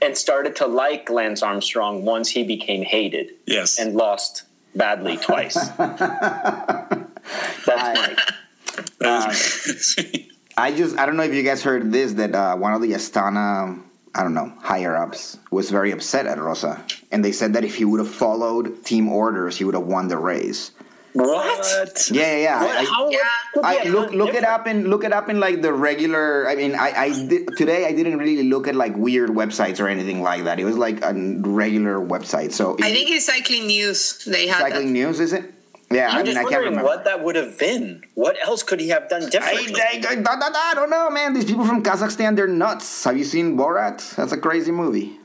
[0.00, 3.78] and started to like Lance Armstrong once he became hated Yes.
[3.78, 4.42] and lost
[4.74, 5.54] badly twice.
[5.76, 7.06] That's
[7.66, 8.18] Mike.
[10.56, 12.92] I just I don't know if you guys heard this that uh, one of the
[12.92, 13.80] Astana
[14.14, 17.74] I don't know higher ups was very upset at Rosa, and they said that if
[17.76, 20.72] he would have followed team orders, he would have won the race.
[21.14, 22.08] What?
[22.10, 22.60] Yeah, yeah, yeah.
[22.62, 22.76] What?
[22.76, 23.18] I- How would- Yeah.
[23.62, 26.48] I, be look a look it up and look it up in like the regular.
[26.48, 29.88] I mean, I, I did, today I didn't really look at like weird websites or
[29.88, 30.58] anything like that.
[30.58, 32.52] It was like a regular website.
[32.52, 34.24] So I think it's cycling news.
[34.24, 34.92] They had cycling that.
[34.92, 35.52] news is it?
[35.90, 36.88] Yeah, I'm I mean just I can't wondering remember.
[36.88, 38.02] what that would have been.
[38.14, 39.74] What else could he have done differently?
[39.78, 41.34] I, I, da- da- da, I don't know, man.
[41.34, 43.04] These people from Kazakhstan, they're nuts.
[43.04, 44.16] Have you seen Borat?
[44.16, 45.18] That's a crazy movie.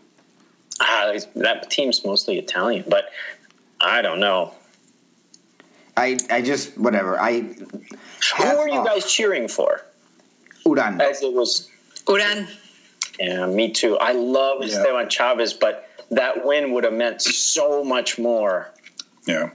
[0.81, 3.05] Ah, that team's mostly Italian, but
[3.79, 4.53] I don't know.
[5.97, 7.19] I, I just whatever.
[7.19, 7.57] I Who
[8.35, 8.85] hats are you off.
[8.85, 9.81] guys cheering for?
[10.65, 11.01] Uran.
[11.01, 11.69] As it was,
[12.05, 12.47] Uran.
[13.19, 13.97] yeah, me too.
[13.97, 14.67] I love Yeah.
[14.77, 18.69] Esteban Chaves, but that win would have meant so much more.
[19.25, 19.49] Yeah.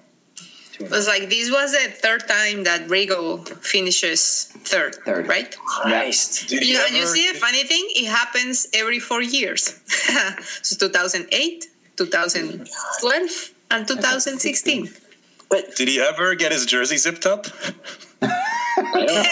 [0.81, 5.29] It was like this was the third time that Rigo finishes third, Third.
[5.29, 5.55] right?
[5.57, 6.49] Christ.
[6.49, 9.79] Did You, he and you see a funny thing, it happens every four years.
[10.63, 14.91] so 2008, 2012, and 2016.
[15.53, 17.47] But Did he ever get his jersey zipped up?
[18.23, 18.31] I
[18.79, 19.23] don't know.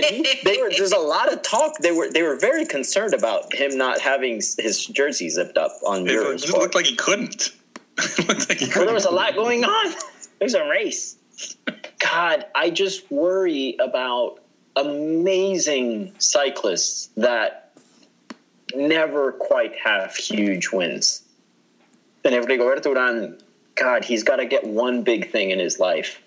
[0.00, 0.40] Did he?
[0.44, 1.78] They were, there's a lot of talk.
[1.78, 6.06] They were they were very concerned about him not having his jersey zipped up on
[6.06, 6.42] It Eurosport.
[6.42, 7.50] just looked like he couldn't.
[7.96, 9.94] It looked like he Well, there was a lot going on.
[10.38, 11.16] There's a race.
[11.98, 14.40] God, I just worry about
[14.76, 17.72] amazing cyclists that
[18.74, 21.22] never quite have huge wins.
[22.24, 23.40] And if Rigoberto Urán,
[23.76, 26.20] God, he's got to get one big thing in his life.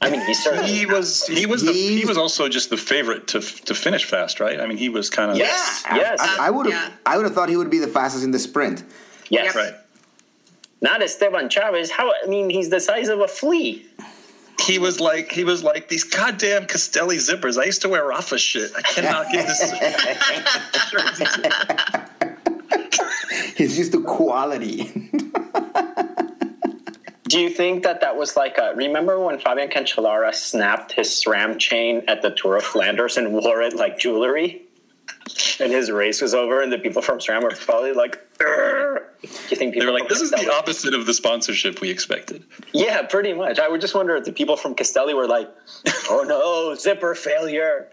[0.00, 3.26] I mean, he's certainly He was he was the, he was also just the favorite
[3.28, 4.60] to to finish fast, right?
[4.60, 5.82] I mean, he was kind of Yes.
[5.88, 6.18] I- yes.
[6.20, 8.38] I, I would have I would have thought he would be the fastest in the
[8.38, 8.84] sprint.
[9.30, 9.54] yes.
[9.56, 9.74] right.
[10.82, 11.88] Not Esteban Chaves.
[11.90, 12.12] How?
[12.22, 13.86] I mean, he's the size of a flea.
[14.60, 17.56] He was like he was like these goddamn Castelli zippers.
[17.58, 18.70] I used to wear Rapha shit.
[18.76, 19.72] I cannot get this.
[23.56, 25.10] He's used to quality.
[27.28, 28.72] Do you think that that was like a?
[28.76, 33.62] Remember when Fabian Cancellara snapped his SRAM chain at the Tour of Flanders and wore
[33.62, 34.62] it like jewelry?
[35.58, 39.28] And his race was over, and the people from SRAM were probably like, "Urgh." Do
[39.50, 42.44] you think They people were like, "This is the opposite of the sponsorship we expected."
[42.72, 43.58] Yeah, pretty much.
[43.58, 45.48] I would just wonder if the people from Castelli were like,
[46.10, 47.88] "Oh no, zipper failure."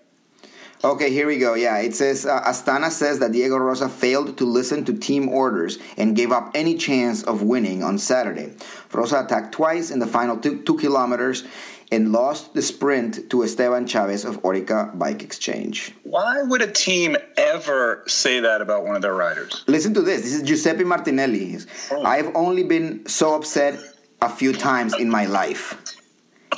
[0.85, 1.53] Okay, here we go.
[1.53, 5.79] Yeah, it says uh, Astana says that Diego Rosa failed to listen to team orders
[5.95, 8.51] and gave up any chance of winning on Saturday.
[8.93, 11.43] Rosa attacked twice in the final two, two kilometers
[11.91, 15.93] and lost the sprint to Esteban Chaves of Orica Bike Exchange.
[16.03, 19.63] Why would a team ever say that about one of their riders?
[19.67, 20.23] Listen to this.
[20.23, 21.59] This is Giuseppe Martinelli.
[21.91, 22.03] Oh.
[22.03, 23.79] I've only been so upset
[24.21, 25.77] a few times in my life.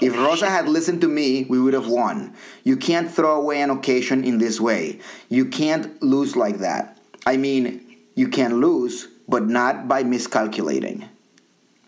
[0.01, 2.33] If Rosa had listened to me, we would have won.
[2.63, 4.99] You can't throw away an occasion in this way.
[5.29, 6.97] You can't lose like that.
[7.25, 11.09] I mean, you can lose, but not by miscalculating.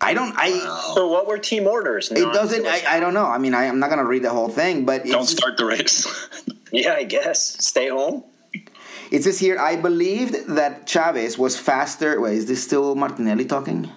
[0.00, 0.32] I don't.
[0.36, 0.50] I.
[0.94, 2.10] So what were team orders?
[2.12, 2.66] It doesn't.
[2.66, 3.26] I, I don't know.
[3.26, 5.64] I mean, I, I'm not gonna read the whole thing, but Don't just- start the
[5.66, 6.06] race.
[6.70, 7.64] Yeah, I guess.
[7.64, 8.24] Stay home.
[9.10, 12.20] It says here, I believed that Chaves was faster.
[12.20, 13.90] Wait, is this still Martinelli talking?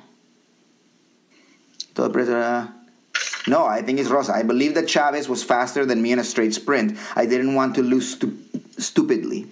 [1.94, 2.68] Todo preso, uh,
[3.48, 4.32] No, I think it's Rosa.
[4.34, 6.98] I believe that Chaves was faster than me in a straight sprint.
[7.14, 8.38] I didn't want to lose stu-
[8.78, 9.48] stupidly.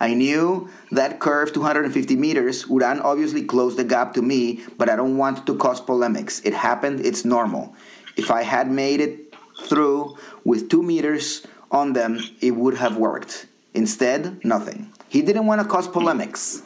[0.00, 4.96] I knew that curve 250 meters, Uran obviously closed the gap to me, but I
[4.96, 6.40] don't want to cause polemics.
[6.44, 7.74] It happened, it's normal.
[8.16, 13.46] If I had made it through with two meters on them, it would have worked.
[13.74, 14.92] Instead, nothing.
[15.08, 16.62] He didn't want to cause polemics.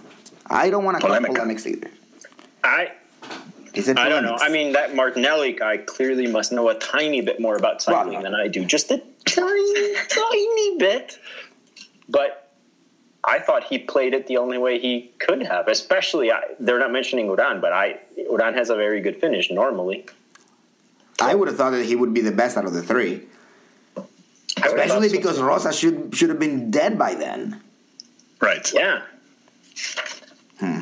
[0.47, 1.90] I don't want to cause polemics either.
[2.62, 2.92] I
[3.75, 4.37] I don't know.
[4.38, 8.23] I mean, that Martinelli guy clearly must know a tiny bit more about cycling Well-
[8.23, 8.64] than I do.
[8.64, 11.18] Just a tiny, tiny bit.
[12.09, 12.42] But
[13.25, 15.69] I thought he played it the only way he could have.
[15.69, 20.07] Especially, I, they're not mentioning Uran, but I Uran has a very good finish normally.
[21.21, 23.23] I would have thought that he would be the best out of the three.
[23.97, 25.17] I would have Especially thought so.
[25.17, 27.61] because Rosa should should have been dead by then.
[28.41, 28.73] right.
[28.73, 29.03] Yeah.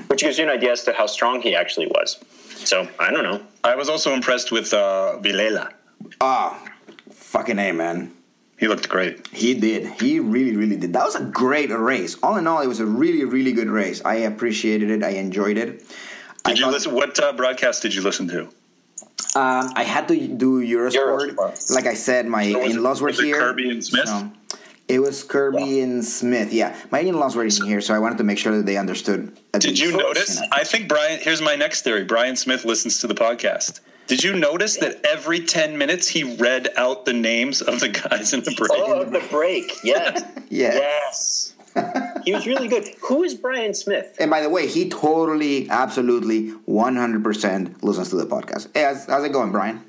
[0.09, 2.19] Which gives you an idea as to how strong he actually was.
[2.57, 3.41] So I don't know.
[3.65, 5.73] I was also impressed with uh, Vilela.
[6.21, 6.63] Ah,
[7.11, 8.13] fucking A, man.
[8.61, 9.27] He looked great.
[9.29, 9.87] He did.
[10.01, 10.93] He really, really did.
[10.93, 12.17] That was a great race.
[12.23, 14.03] All in all, it was a really, really good race.
[14.05, 15.03] I appreciated it.
[15.03, 15.83] I enjoyed it.
[16.45, 16.93] I Did you thought- listen?
[16.95, 18.43] What uh, broadcast did you listen to?
[19.35, 21.31] Um, I had to do Eurosport.
[21.37, 21.75] Eurosport.
[21.75, 23.41] Like I said, my So in-laws were was it here.
[23.41, 24.09] Kirby and Smith?
[24.09, 24.31] so-
[24.89, 26.53] it was Kirby and Smith.
[26.53, 29.39] Yeah, my in-laws were in here, so I wanted to make sure that they understood.
[29.53, 30.41] Did you notice?
[30.53, 31.21] I think Brian.
[31.21, 32.05] Here's my next theory.
[32.05, 33.79] Brian Smith listens to the podcast.
[34.11, 38.33] Did you notice that every ten minutes he read out the names of the guys
[38.33, 38.71] in the break?
[38.75, 39.71] Oh, the break.
[39.85, 40.25] Yes.
[40.49, 40.75] Yeah.
[40.75, 41.55] Yes.
[42.25, 42.89] he was really good.
[43.03, 44.17] Who is Brian Smith?
[44.19, 48.67] And by the way, he totally, absolutely, 100% listens to the podcast.
[48.75, 49.81] Hey, how's, how's it going, Brian?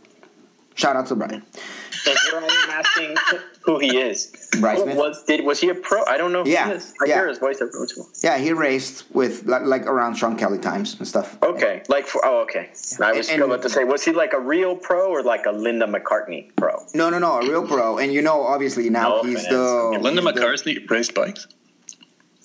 [0.76, 1.44] Shout out to Brian.
[1.92, 3.16] So here I am asking
[3.62, 4.32] who he is.
[4.60, 4.98] Bryce Oh, Smith?
[4.98, 6.04] Was did was he a pro?
[6.06, 6.44] I don't know.
[6.44, 6.94] Who Yeah, he is.
[7.02, 7.16] I yeah.
[7.16, 8.12] hear his voice every once in a while.
[8.24, 11.38] Yeah, he raced with like, like around Sean Kelly times and stuff.
[11.44, 12.70] Okay, like for oh okay.
[13.02, 15.52] I was And- about to say, was he like a real pro or like a
[15.52, 16.84] Linda McCartney pro?
[16.96, 17.98] No, no, no, a real pro.
[18.00, 19.48] And you know, obviously now No he's offense.
[19.50, 21.48] the Linda he's the- McCartney raced bikes.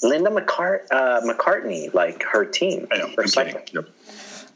[0.03, 2.87] Linda McCart uh, McCartney, like her team.
[2.93, 3.07] I know.
[3.17, 3.65] Her I'm cycling.
[3.73, 3.89] Yep.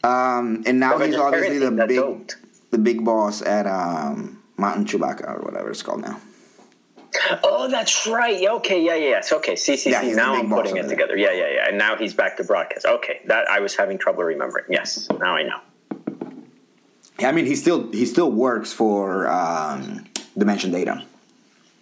[0.05, 2.37] Um, and now Or he's obviously the big, don't.
[2.71, 6.21] The big boss at um, Mountain Chewbacca or whatever it's called now.
[7.43, 8.47] Oh, that's right.
[8.49, 9.09] Okay, yeah, yeah.
[9.09, 9.33] yes.
[9.33, 10.13] Okay, see, see, Yeah, see.
[10.13, 11.17] Now I'm putting it together.
[11.17, 11.69] Yeah, yeah, yeah.
[11.69, 12.87] And now he's back to broadcast.
[12.87, 14.67] Okay, that I was having trouble remembering.
[14.69, 15.61] Yes, now I know.
[17.19, 20.07] Yeah, I mean, he still he still works for um,
[20.39, 21.05] Dimension Data.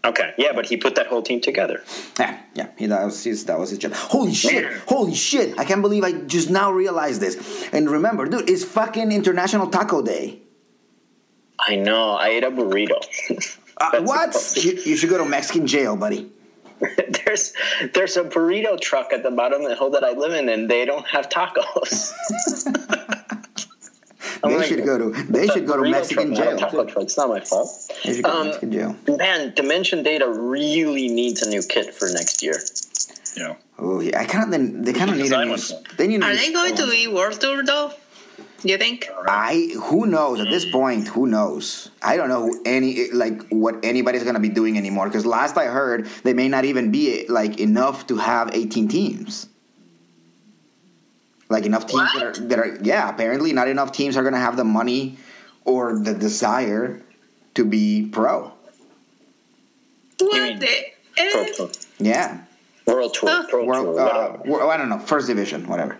[0.04, 1.82] Okay, yeah, but he put that whole team together.
[2.18, 3.92] Yeah, yeah, he, that was his that was his job.
[3.92, 4.64] Holy shit!
[4.64, 4.80] Man.
[4.86, 5.58] Holy shit!
[5.58, 7.68] I can't believe I just now realized this.
[7.72, 10.40] And remember, dude, it's fucking International Taco Day.
[11.68, 12.12] I know.
[12.12, 12.98] I ate a burrito.
[13.80, 14.34] Uh, what?
[14.56, 16.32] You, you should go to Mexican jail, buddy.
[17.24, 17.52] there's
[17.92, 20.68] there's a burrito truck at the bottom of the hill that I live in, and
[20.70, 22.12] they don't have tacos.
[24.44, 26.58] I'm They like, should go to they should go to Mexican truck, jail.
[26.58, 27.02] taco truck.
[27.04, 27.68] It's not my fault.
[28.04, 28.96] They should go to Um, Mexican jail.
[29.08, 32.54] Man, Dimension Data really needs a new kit for next year.
[33.36, 33.54] Yeah.
[33.80, 35.56] Oh yeah, I kind of they kind of need a new.
[35.96, 36.22] They need.
[36.22, 36.92] Are new they going to sponsor.
[36.96, 37.92] be World Tour though?
[38.60, 39.08] Do you think?
[39.28, 41.06] I who knows at this point?
[41.08, 41.90] Who knows?
[42.02, 45.06] I don't know any like what anybody's gonna be doing anymore.
[45.06, 49.48] Because last I heard, they may not even be like enough to have eighteen teams.
[51.48, 53.08] Like enough teams that are, that are yeah.
[53.08, 55.18] Apparently, not enough teams are gonna have the money
[55.64, 57.00] or the desire
[57.54, 58.52] to be pro.
[60.18, 60.68] What the?
[61.56, 61.70] Pro?
[61.98, 62.40] Yeah.
[62.86, 63.30] World Tour.
[63.30, 63.46] Huh.
[63.48, 63.84] Pro Tour.
[63.84, 64.70] World, uh, whatever.
[64.70, 65.98] I don't know, first division, whatever.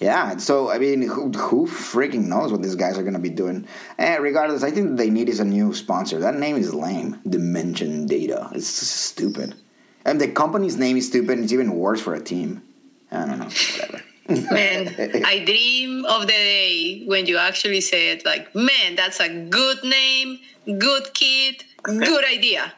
[0.00, 3.66] Yeah, so I mean, who, who freaking knows what these guys are gonna be doing?
[3.96, 6.18] And regardless, I think they need is a new sponsor.
[6.20, 7.20] That name is lame.
[7.28, 8.50] Dimension Data.
[8.54, 9.54] It's stupid.
[10.04, 11.38] And the company's name is stupid.
[11.38, 12.62] It's even worse for a team.
[13.10, 13.46] I don't know.
[13.46, 14.02] Whatever.
[14.28, 14.88] Man,
[15.24, 20.40] I dream of the day when you actually said, like, man, that's a good name,
[20.64, 22.72] good kid, good idea.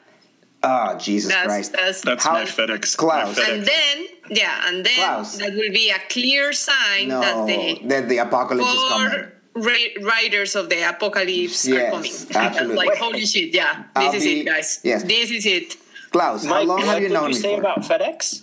[0.62, 1.72] Oh Jesus That's Christ!
[1.72, 2.96] that's That's How- my FedEx.
[2.96, 3.36] Klaus.
[3.36, 5.38] My and then yeah, and then Klaus.
[5.38, 9.10] that will be a clear sign that the that the apocalypse is coming.
[9.10, 12.12] four ra- riders of the apocalypse are coming.
[12.34, 12.76] absolutely.
[12.76, 14.80] like holy shit, yeah, this I'll is be- it, guys.
[14.82, 15.02] yes.
[15.04, 15.76] This is it.
[16.10, 17.60] Klaus, how Mike, long have you did known you me say for?
[17.60, 18.42] about FedEx?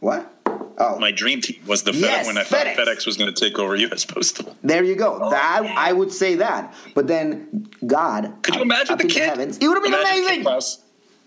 [0.00, 0.30] what?
[0.76, 2.76] Oh, My dream team was the FedEx Yes, when I thought FedEx.
[2.76, 4.04] FedEx was going to take over U.S.
[4.04, 4.56] Postal.
[4.64, 5.20] there you go.
[5.22, 9.04] Oh, that I would say that, but then God, Could you up- imagine up the
[9.04, 9.22] in kid?
[9.22, 10.42] heavens, it would have been Imagine Kid amazing.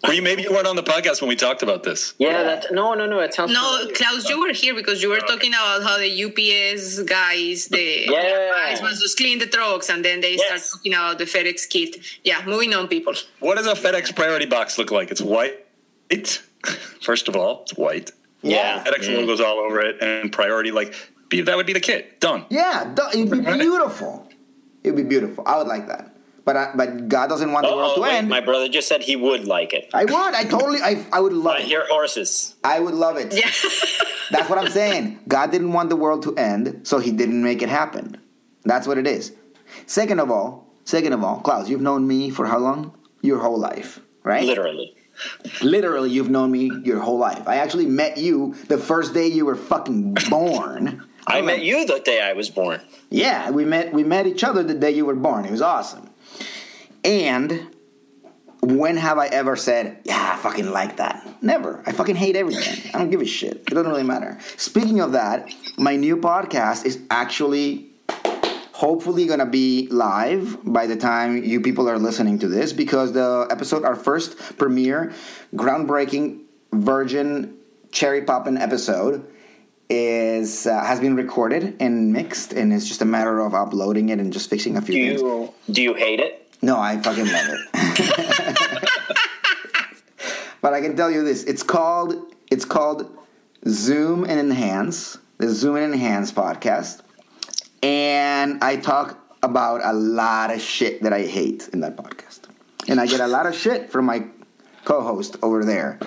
[0.01, 0.09] Klaus.
[0.09, 2.13] Were you maybe you weren't on the podcast when we talked about this?
[2.19, 3.19] Yeah, that no, no, no.
[3.19, 3.95] It sounds No, familiar.
[3.95, 8.51] Klaus, you were here because you were talking about how the UPS guys, the Yeah.
[8.51, 10.71] guys was just clean the trucks, and then they start Yes.
[10.71, 11.97] talking about the FedEx kit.
[12.23, 13.13] Yeah, moving on, people.
[13.39, 15.09] What does a FedEx priority box look like?
[15.11, 15.65] It's white.
[16.09, 16.41] It
[17.01, 18.11] First of all, it's white.
[18.41, 18.83] Yeah.
[18.83, 19.15] FedEx mm-hmm.
[19.21, 20.93] logos all over it, and priority like
[21.29, 22.19] be, that would be the kit.
[22.19, 22.45] Done.
[22.49, 24.27] Yeah, duh, it'd be beautiful.
[24.83, 25.43] It'd be beautiful.
[25.47, 26.13] I would like that.
[26.47, 28.29] But I, but God doesn't want the world Oh, to wait, end.
[28.29, 29.89] my brother just said he would like it.
[29.93, 30.13] I would.
[30.33, 30.79] I totally.
[30.81, 31.65] I, I would love I it.
[31.65, 32.55] hear horses.
[32.63, 33.33] I would love it.
[33.33, 33.51] Yeah.
[34.31, 35.19] That's what I'm saying.
[35.27, 38.15] God didn't want the world to end, so He didn't make it happen.
[38.63, 39.33] That's what it is.
[39.87, 42.93] Second of all, second of all, Klaus, you've known me for how long?
[43.21, 44.45] Your whole life, right?
[44.45, 44.95] Literally.
[45.61, 47.45] Literally, you've known me your whole life.
[47.45, 51.03] I actually met you the first day you were fucking born.
[51.27, 52.79] I met you the day I was born.
[53.09, 55.43] Yeah, we met we met each other the day you were born.
[55.43, 56.09] It was awesome.
[57.03, 57.67] And
[58.61, 61.25] when have I ever said, "Yeah, I fucking like that"?
[61.41, 61.81] Never.
[61.85, 62.91] I fucking hate everything.
[62.93, 63.51] I don't give a shit.
[63.57, 64.37] It doesn't really matter.
[64.57, 67.91] Speaking of that, my new podcast is actually
[68.73, 73.47] hopefully gonna be live by the time you people are listening to this because the
[73.49, 75.13] episode, our first premiere,
[75.55, 76.41] groundbreaking,
[76.73, 77.55] virgin,
[77.91, 79.25] cherry poppin' episode
[79.89, 84.19] is uh, has been recorded and mixed, and it's just a matter of uploading it
[84.19, 85.51] and just fixing a few Do things.
[85.71, 86.46] do you hate it?
[86.67, 87.59] No, I fucking love it.
[90.61, 93.09] but I can tell you this: it's called it's called
[93.65, 97.03] Zoom and Enhance, the Zoom and Enhance podcast,
[97.81, 102.41] and I talk about a lot of shit that I hate in that podcast,
[102.89, 104.25] and I get a lot of shit from my
[104.83, 105.97] co-host over there.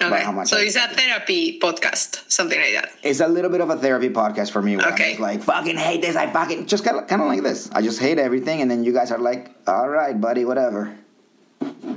[0.00, 0.22] Okay.
[0.22, 2.92] how much So I- it's a therapy podcast, something like that.
[3.02, 4.76] It's a little bit of a therapy podcast for me.
[4.76, 5.14] Where Okay.
[5.16, 6.16] I'm like fucking hate this.
[6.16, 7.70] I fucking just kind of kind of like this.
[7.72, 10.94] I just hate everything, and then you guys are like, all right, buddy, whatever.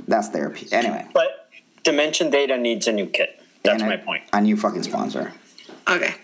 [0.08, 0.66] That's therapy.
[0.72, 1.06] Anyway.
[1.12, 1.50] But
[1.84, 3.40] Dimension Data needs a new kit.
[3.62, 4.22] That's And my a- point.
[4.32, 5.32] A new fucking sponsor.
[5.88, 6.14] Okay.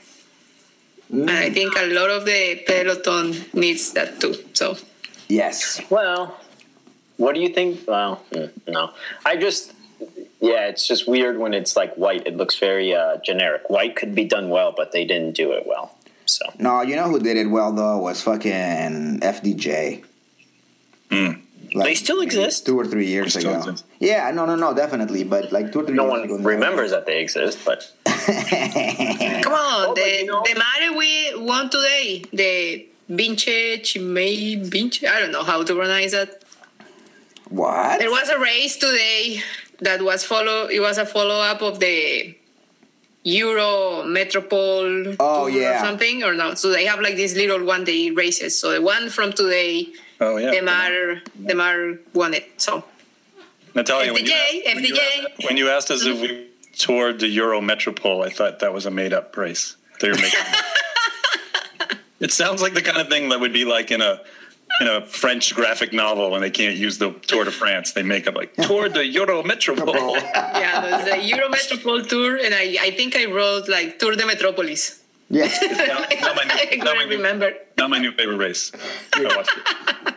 [1.13, 4.35] And I think a lot of the peloton needs that too.
[4.55, 4.77] So
[5.29, 5.81] Yes.
[5.91, 6.39] Well,
[7.17, 7.81] what do you think?
[7.87, 8.91] Well, mm, no.
[9.25, 9.73] I just,
[10.41, 12.27] yeah, it's just weird when it's like white.
[12.27, 13.69] It looks very uh, generic.
[13.71, 15.97] White could be done well, but they didn't do it well.
[16.27, 20.05] So No, you know who did it well though was fucking FDJ.
[21.75, 22.65] Like, They still exist.
[22.67, 23.59] Two or three years ago.
[23.59, 23.85] exist.
[24.01, 25.25] Yeah, no, no, no, definitely.
[25.25, 25.95] But like two or three.
[25.95, 26.49] no years ago, one no.
[26.49, 31.69] remembers that they exist, but come on, Oh, the you know- the matter we won
[31.71, 35.05] today, the Vince Chimay Vince.
[35.05, 36.43] I don't know how to pronounce that.
[37.49, 37.99] What?
[38.01, 39.41] There was a race today
[39.81, 40.67] that was follow.
[40.67, 42.37] It was a follow up of the
[43.25, 45.83] Euro Metropole Oh, Tour yeah.
[45.83, 46.55] or something or no.
[46.55, 48.59] So they have like these little one day races.
[48.59, 49.89] So the one from today,
[50.21, 50.53] Oh yeah.
[50.53, 52.61] Démare Démare won it.
[52.61, 52.85] So
[53.75, 54.35] Natalia, when you, FDJ,
[54.67, 54.99] asked, when, you FDJ.
[54.99, 58.87] asked, when you asked us if we toured the Euro Metropole, I thought that was
[58.87, 59.77] a made up race.
[60.01, 60.41] They were making.
[62.21, 64.21] it sounds like the kind of thing that would be like in a
[64.81, 67.93] in a French graphic novel when they can't use the Tour de France.
[67.93, 70.17] They make up like Tour de Euro Metropole.
[70.17, 74.27] yeah, the, the Euro Metropole Tour, and I, I think I wrote like Tour de
[74.27, 75.03] Metropolis.
[75.29, 75.47] Yeah.
[75.63, 77.53] now, now my I new, now, my couldn't new, remember.
[77.79, 78.71] now my new favorite race.
[79.15, 80.15] I watched it.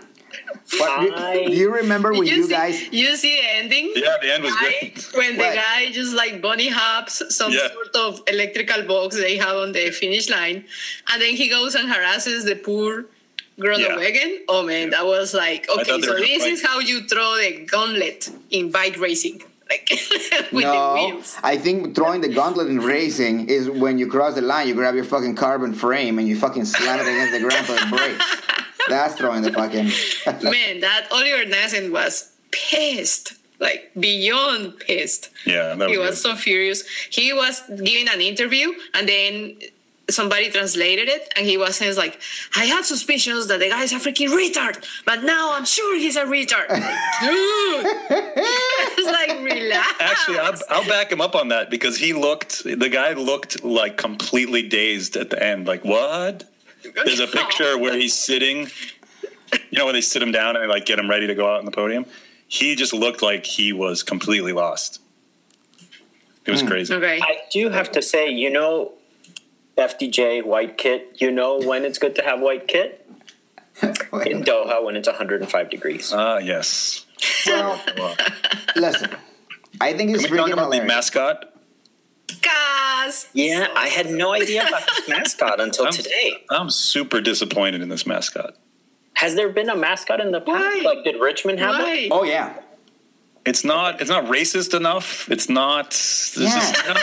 [0.77, 2.93] But do, do you remember when Did you see, guys?
[2.93, 3.91] you see the ending?
[3.95, 5.09] Yeah, the end was Guy- great.
[5.15, 5.55] when the What?
[5.55, 7.69] guy just like bunny hops some Yeah.
[7.71, 10.65] sort of electrical box they have on the finish line,
[11.11, 13.05] and then he goes and harasses the poor
[13.59, 14.39] Groenewegen.
[14.47, 16.01] Oh man, that was like okay.
[16.01, 16.51] So this fight.
[16.53, 19.41] is how you throw the gauntlet in bike racing.
[19.69, 19.87] like
[20.51, 21.37] with the No, wheels.
[21.43, 24.95] I think throwing the gauntlet in racing is when you cross the line, you grab
[24.95, 28.41] your fucking carbon frame and you fucking slam it against the ground so it breaks.
[28.89, 29.85] That's throwing the fucking.
[30.43, 35.29] Man, that Oliver Naesen was pissed, like beyond pissed.
[35.45, 36.83] Yeah, that he was was so furious.
[37.11, 39.59] He was giving an interview, and then
[40.09, 42.19] somebody translated it, and he was saying like,
[42.55, 46.15] "I had suspicions that the guy is a freaking retard, but now I'm sure he's
[46.15, 47.85] a retard." Dude,
[48.97, 49.93] it's like relax.
[49.99, 53.97] Actually, I'll, I'll back him up on that because he looked, the guy looked like
[53.97, 55.67] completely dazed at the end.
[55.67, 56.49] Like, what?
[57.05, 58.67] There's a picture where he's sitting,
[59.51, 61.47] you know, where they sit him down and they like get him ready to go
[61.47, 62.05] out on the podium.
[62.47, 65.01] He just looked like he was completely lost.
[66.45, 66.67] It was hmm.
[66.67, 66.93] crazy.
[66.93, 67.19] Okay.
[67.21, 68.93] I do have to say, you know,
[69.79, 71.15] FDJ white kit.
[71.19, 73.09] You know when it's good to have white kit
[73.81, 76.11] in Doha when it's 105 degrees.
[76.13, 77.05] Ah, yes.
[77.47, 78.15] Well, Well,
[78.75, 79.11] listen,
[79.81, 81.45] I think it's can we talk freaking about the mascot?
[82.41, 86.43] Cause Yeah, I had no idea about this mascot until I'm- today.
[86.49, 88.55] I'm super disappointed in this mascot.
[89.13, 90.47] Has there been a mascot in the past?
[90.77, 90.81] Why?
[90.85, 91.81] Like, did Richmond have one?
[91.81, 92.07] why?
[92.11, 92.53] Oh yeah,
[93.45, 93.99] It's not.
[93.99, 95.29] It's not racist enough.
[95.29, 95.87] It's not.
[96.37, 96.57] Yeah.
[96.57, 96.93] is, no,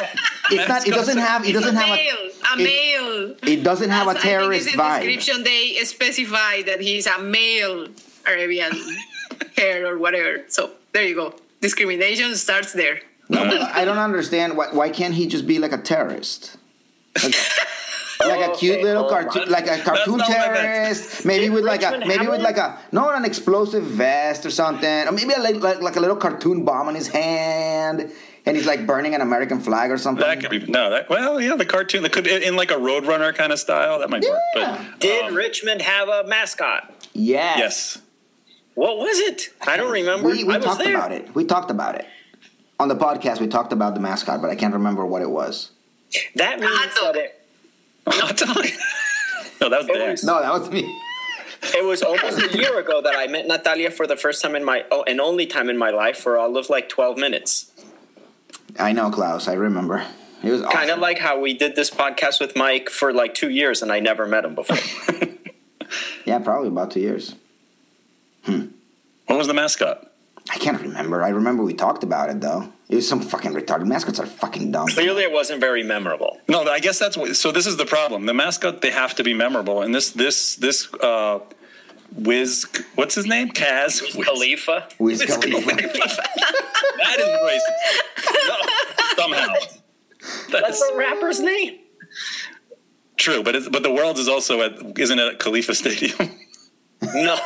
[0.52, 0.86] it's not.
[0.86, 1.44] It doesn't have.
[1.44, 3.36] It doesn't a have male, a it- male.
[3.42, 5.02] It doesn't have a That's- I think terrorist it's in the vibe.
[5.02, 7.88] description they specify that he's a male
[8.26, 8.72] Arabian
[9.56, 10.44] hair or whatever.
[10.48, 11.34] So there you go.
[11.60, 13.00] Discrimination starts there.
[13.28, 13.40] No,
[13.74, 14.68] I don't understand why.
[14.72, 16.56] Why can't he just be like a terrorist?
[17.22, 17.34] Like,
[18.20, 19.48] like a cute Okay, little cartoon, on.
[19.50, 20.56] like a cartoon not what I meant.
[20.56, 21.24] terrorist.
[21.24, 24.50] Maybe Did with like a maybe have with like a no an explosive vest or
[24.50, 28.10] something, or maybe a, like, like like a little cartoon bomb in his hand,
[28.46, 30.24] and he's like burning an American flag or something.
[30.26, 30.90] That could be no.
[30.90, 33.98] That well, yeah, the cartoon that could in like a Roadrunner kind of style.
[33.98, 34.40] That might work.
[34.54, 36.94] But Did um, Richmond have a mascot?
[37.12, 37.58] yes.
[37.58, 37.98] yes,
[38.74, 39.48] What was it?
[39.66, 40.28] I don't remember.
[40.28, 40.94] We, we I was talked there.
[40.94, 41.34] about it.
[41.34, 42.06] We talked about it
[42.78, 43.40] on the podcast.
[43.40, 45.70] We talked about the mascot, but I can't remember what it was.
[46.36, 47.14] That means Hot dog.
[47.14, 47.42] that it,
[48.08, 48.64] hot dog.
[49.60, 50.10] no, that was It Dan.
[50.12, 50.82] was- No, that was me.
[51.74, 54.62] it was almost a year ago that I met Natalia for the first time in
[54.64, 57.72] my oh, and only time in my life for all of like 12 minutes.
[58.78, 59.48] I know, Klaus.
[59.48, 60.04] I remember.
[60.42, 61.00] It was Kind of awesome.
[61.00, 64.26] like how we did this podcast with Mike for like two years and I never
[64.26, 64.76] met him before.
[66.24, 67.34] yeah, probably about two years.
[68.44, 68.66] Hmm.
[69.26, 70.12] What was the mascot?
[70.50, 71.22] I can't remember.
[71.22, 72.72] I remember we talked about it though.
[72.88, 74.86] It was some fucking retarded mascots are fucking dumb.
[74.86, 76.38] Clearly, it wasn't very memorable.
[76.48, 77.34] No, I guess that's what.
[77.34, 78.26] So this is the problem.
[78.26, 81.40] The mascot they have to be memorable, and this this this uh,
[82.14, 83.50] Wiz, what's his name?
[83.50, 84.26] Kaz Wiz.
[84.26, 84.88] Khalifa.
[84.98, 85.70] Wiz Wiz Khalifa.
[86.98, 88.48] That is racist.
[88.48, 88.56] No,
[89.16, 89.54] somehow.
[90.50, 91.78] That's the rapper's name.
[93.16, 96.16] True, but it's, but the world is also at isn't it at Khalifa Stadium?
[97.14, 97.38] No.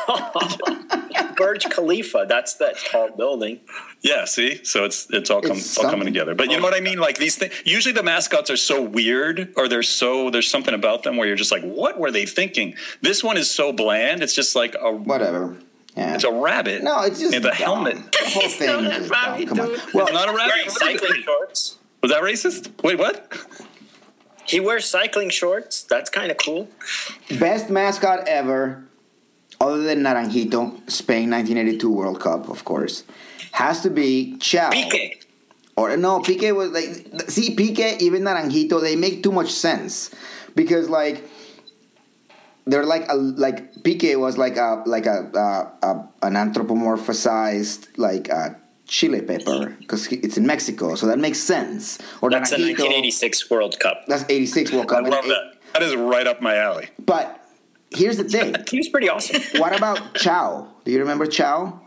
[1.37, 2.25] Burj Khalifa.
[2.27, 3.59] That's that tall building.
[4.01, 6.35] yeah, see, so it's it's all come, It's it's all coming together.
[6.35, 6.99] But you know what I mean?
[6.99, 7.53] Like these things.
[7.65, 11.35] Usually the mascots are so weird, or they're so there's something about them where you're
[11.35, 12.75] just like, what were they thinking?
[13.01, 14.21] This one is so bland.
[14.23, 15.57] It's just like a Whatever.
[15.97, 16.13] Yeah.
[16.15, 16.83] it's a rabbit.
[16.83, 17.57] no, it's just and the dumb.
[17.57, 17.95] helmet.
[18.13, 19.45] The whole It's thing not is a just dumb.
[19.47, 19.67] Come on.
[19.67, 19.81] dude.
[19.93, 20.71] Well, It's not a rabbit.
[20.71, 21.77] cycling shorts.
[22.01, 22.83] Was that racist?
[22.83, 23.33] Wait, what?
[24.45, 25.83] He wears cycling shorts.
[25.83, 26.69] That's kind of cool.
[27.39, 28.85] best mascot ever,
[29.61, 33.03] other than Naranjito, Spain 1982 World Cup, of course,
[33.51, 34.71] has to be Ciao.
[34.71, 35.25] Pique.
[35.77, 40.11] Or no, Pique was like see Pique, even Naranjito, they make too much sense
[40.55, 41.23] because like
[42.65, 48.27] they're like a like Pique was like a like a, a, a an anthropomorphized like
[48.29, 51.97] a chile pepper because it's in Mexico, so that makes sense.
[52.21, 54.05] Or That's the Naranjito, 1986 World Cup.
[54.07, 55.05] That's 86 World Cup.
[55.05, 55.53] I love that.
[55.73, 56.89] That is right up my alley.
[56.99, 57.40] But
[57.91, 58.55] here's the thing.
[58.69, 59.41] He was pretty awesome.
[59.59, 60.67] what about Ciao?
[60.85, 61.81] Do you remember Ciao?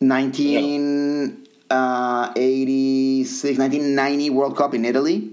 [0.00, 5.32] 1986, uh, 1990 World Cup in Italy.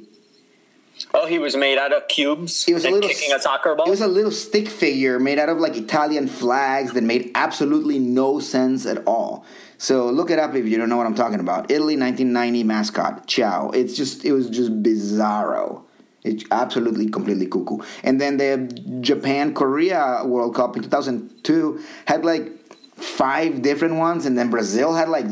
[1.14, 3.86] Oh, he was made out of cubes He was a little kicking a soccer ball.
[3.86, 8.00] It was a little stick figure made out of like Italian flags that made absolutely
[8.00, 9.46] no sense at all.
[9.78, 11.70] So look it up if you don't know what I'm talking about.
[11.70, 13.72] Italy 1990 mascot Ciao.
[13.72, 15.85] It's just it was just bizarro.
[16.26, 17.78] It's absolutely completely cuckoo.
[18.04, 18.68] And then the
[19.02, 22.52] Japan Korea World Cup in 2002 had like
[22.96, 25.26] five different ones, and then Brazil had like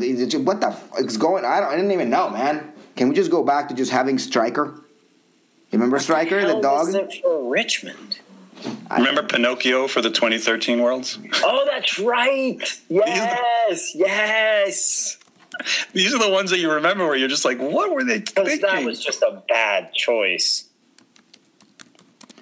[0.44, 1.44] what the fuck is going?
[1.44, 1.70] I don't.
[1.72, 2.72] I didn't even know, man.
[2.96, 4.66] Can we just go back to just having Striker?
[5.70, 6.86] You remember Striker, the Hell dog?
[6.86, 8.20] was it for Richmond?
[8.90, 11.18] Remember Pinocchio for the 2013 Worlds?
[11.42, 12.60] Oh, that's right.
[12.88, 15.18] Yes, yes.
[15.92, 18.46] These are the ones that you remember where you're just like, what were they Because
[18.48, 18.68] thinking?
[18.70, 20.63] that was just a bad choice.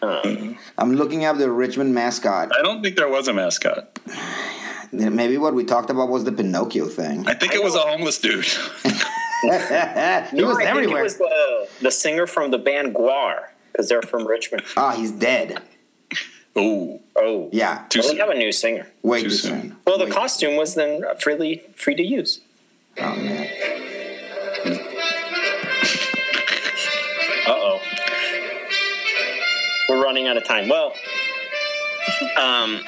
[0.03, 2.51] Um, I'm looking up the Richmond mascot.
[2.59, 3.99] I don't think there was a mascot.
[4.93, 7.27] Maybe what we talked about was the Pinocchio thing.
[7.27, 8.45] I think I it was a homeless dude.
[9.43, 11.01] he No, was I think everywhere.
[11.01, 14.65] it was the, the singer from the band Gwar because they're from Richmond.
[14.77, 15.63] oh, he's dead.
[16.57, 18.17] Oh, Oh, Yeah, Too Well, soon.
[18.19, 18.87] they have a new singer.
[19.03, 19.61] way Too too soon.
[19.63, 19.77] soon.
[19.87, 22.41] Well, the Way- costume was then freely free to use.
[22.99, 23.49] Oh man.
[30.13, 30.69] Running out of time.
[30.69, 30.93] Well,
[32.37, 32.83] um,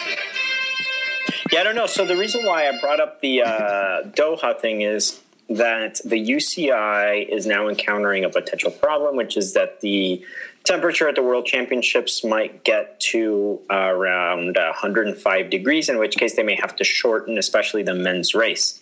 [1.50, 1.86] yeah, I don't know.
[1.86, 7.26] So the reason why I brought up the uh, Doha thing is that the UCI
[7.26, 10.22] is now encountering a potential problem, which is that the
[10.64, 16.36] temperature at the World Championships might get to uh, around 105 degrees, in which case
[16.36, 18.78] they may have to shorten, especially the men's race.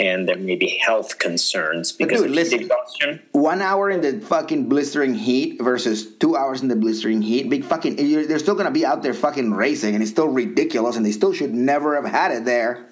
[0.00, 2.60] And there may be health concerns because dude, listen.
[2.60, 3.22] exhaustion.
[3.32, 7.50] One hour in the fucking blistering heat versus two hours in the blistering heat.
[7.50, 7.96] Big fucking.
[7.96, 11.32] They're still gonna be out there fucking racing, and it's still ridiculous, and they still
[11.32, 12.86] should never have had it there.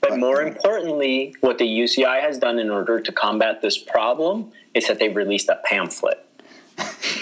[0.00, 4.88] But more importantly, what the UCI has done in order to combat this problem is
[4.88, 6.24] that they've released a pamphlet.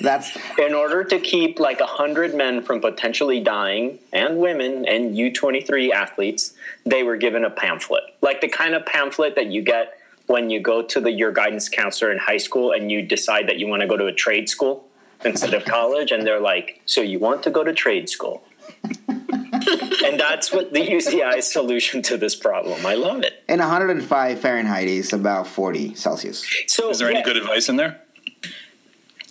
[0.00, 5.14] That's In order to keep like a 100 men from potentially dying, and women and
[5.14, 8.02] U23 athletes, they were given a pamphlet.
[8.20, 11.68] Like the kind of pamphlet that you get when you go to the, your guidance
[11.68, 14.48] counselor in high school and you decide that you want to go to a trade
[14.48, 14.88] school
[15.24, 16.10] instead of college.
[16.10, 18.42] And they're like, So you want to go to trade school?
[19.08, 22.84] and that's what the UCI's solution to this problem.
[22.84, 23.42] I love it.
[23.48, 26.44] and 105 Fahrenheit is about 40 Celsius.
[26.66, 27.18] So is there yeah.
[27.18, 28.00] any good advice in there?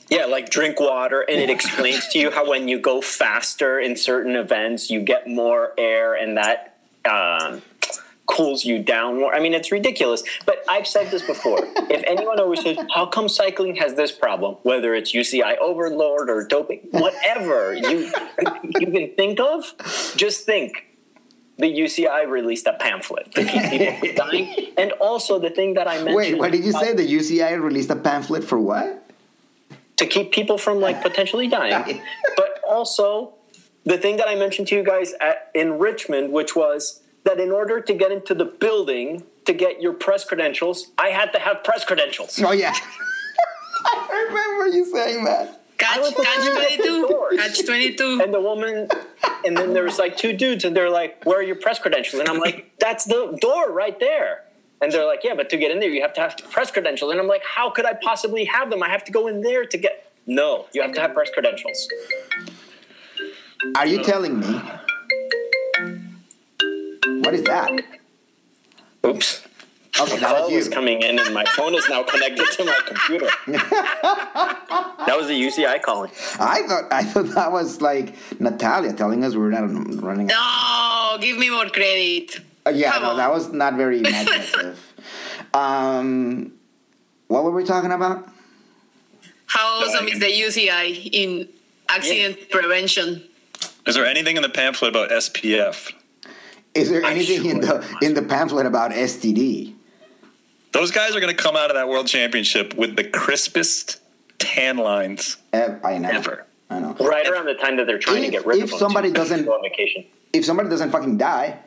[0.09, 3.95] Yeah, like drink water, and it explains to you how when you go faster in
[3.95, 6.77] certain events, you get more air, and that
[7.09, 7.61] um,
[8.25, 9.33] cools you down more.
[9.33, 10.23] I mean, it's ridiculous.
[10.45, 11.59] But I've said this before.
[11.89, 16.45] if anyone always says, "How come cycling has this problem?" Whether it's UCI overload or
[16.45, 18.11] doping, whatever you
[18.63, 19.73] you can think of,
[20.15, 20.87] just think.
[21.57, 25.87] The UCI released a pamphlet to keep people from dying, and also the thing that
[25.87, 26.15] I mentioned.
[26.17, 26.93] Wait, what did you say?
[26.93, 29.04] The UCI released a pamphlet for what?
[29.97, 32.01] To keep people from like potentially dying.
[32.37, 33.33] but also
[33.85, 37.51] the thing that I mentioned to you guys at, in Richmond, which was that in
[37.51, 41.63] order to get into the building to get your press credentials, I had to have
[41.63, 42.41] press credentials.
[42.43, 42.73] Oh yeah,
[43.85, 45.61] I remember you saying that.
[45.77, 47.37] Catch, catch one at the 22.
[47.37, 48.21] Catch 22.
[48.23, 48.87] And the woman,
[49.45, 52.21] and then there was like two dudes, and they're like, "Where are your press credentials?"
[52.21, 54.44] And I'm like, "That's the door right there."
[54.81, 57.11] And they're like, "Yeah, but to get in there, you have to have press credentials."
[57.11, 58.83] And I'm like, "How could I possibly have them?
[58.83, 61.87] I have to go in there to get." No, you have to have press credentials.
[63.75, 64.61] Are you telling me?
[67.21, 67.71] What is that?
[69.05, 69.41] Oops.
[69.97, 70.71] Okay, A that was was you.
[70.73, 73.29] coming in, and my phone is now connected to my computer.
[73.47, 76.11] that was the UCI calling.
[76.37, 79.69] I thought I thought that was like Natalia telling us we were not
[80.03, 80.27] running.
[80.27, 82.41] No, give me more credit.
[82.65, 83.17] Uh, yeah, Come no, on.
[83.17, 84.93] that was not very imaginative.
[85.53, 86.51] um,
[87.27, 88.27] what were we talking about?
[89.45, 91.47] How awesome is the UCI in
[91.89, 93.23] accident prevention?
[93.85, 95.91] Is there anything in the pamphlet about SPF?
[96.73, 99.75] Is there I'm anything in the in the pamphlet about STD?
[100.73, 104.01] Those guys are going to come out of that world championship with the crispest
[104.39, 106.09] tan lines I know.
[106.09, 106.45] ever.
[106.69, 106.93] I know.
[106.99, 108.79] Right around the time that they're trying to get rid if of them.
[108.79, 110.05] somebody doesn't- on vacation.
[110.33, 111.59] If somebody doesn't fucking die,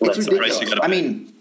[0.00, 0.60] it's ridiculous.
[0.60, 1.32] You I mean,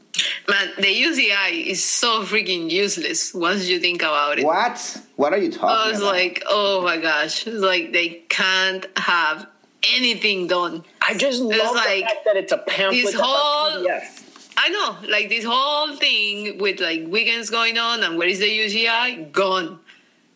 [0.47, 4.45] Man, the UCI is so freaking useless once you think about it.
[4.45, 5.01] what?
[5.17, 5.69] What are you talking?
[5.69, 6.13] I was about?
[6.13, 7.45] like, oh my gosh.
[7.47, 9.47] It's like they can't have
[9.93, 10.83] anything done.
[11.05, 13.05] I just love the like fact that it's a pamphlet.
[13.05, 14.21] this whole- PDF.
[14.57, 18.47] I know, like this whole thing with like weekends going on and where is the
[18.47, 19.31] UCI?
[19.33, 19.79] Gone.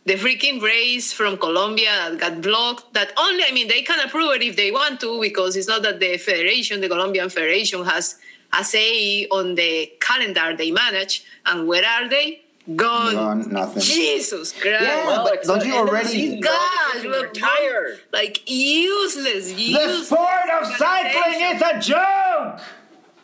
[0.06, 2.94] The freaking race from Colombia that got blocked.
[2.94, 5.84] That only, I mean, they can approve it if they want to because it's not
[5.84, 8.16] that the federation, the Colombian federation, has
[8.58, 11.24] a say on the calendar they manage.
[11.46, 12.42] And where are they?
[12.76, 13.14] Gone.
[13.14, 13.82] Gone, nothing.
[13.82, 14.82] Jesus Christ.
[14.84, 17.02] Yeah, Well, but don't you end of the already- season, God, right?
[17.04, 18.00] We're look, tired.
[18.14, 19.52] Like useless.
[19.54, 22.62] the useless sport of cycling is a joke.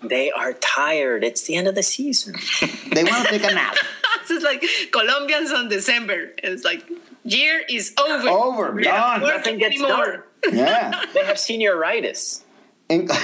[0.03, 1.23] They are tired.
[1.23, 2.35] It's the end of the season.
[2.91, 3.75] They want to take a nap.
[4.29, 6.31] It's like Colombians on December.
[6.43, 6.83] It's like
[7.23, 8.29] year is over.
[8.29, 9.21] Over, We're done.
[9.21, 10.25] Nothing gets anymore.
[10.51, 11.01] Yeah.
[11.15, 12.43] They have senioritis.
[12.87, 13.09] In-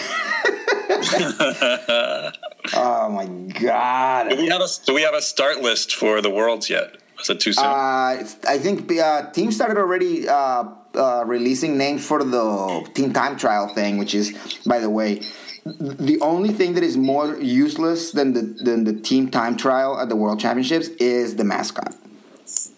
[2.73, 3.27] oh my
[3.59, 4.29] god.
[4.29, 6.97] Do we have a Do we have a start list for the worlds yet?
[7.21, 7.65] Is it too soon?
[7.65, 10.63] Uh, I think uh, teams started already uh,
[10.95, 14.33] uh, releasing names for the team time trial thing, which is,
[14.65, 15.21] by the way,
[15.65, 20.09] the only thing that is more useless than the than the team time trial at
[20.09, 21.95] the World Championships is the mascot.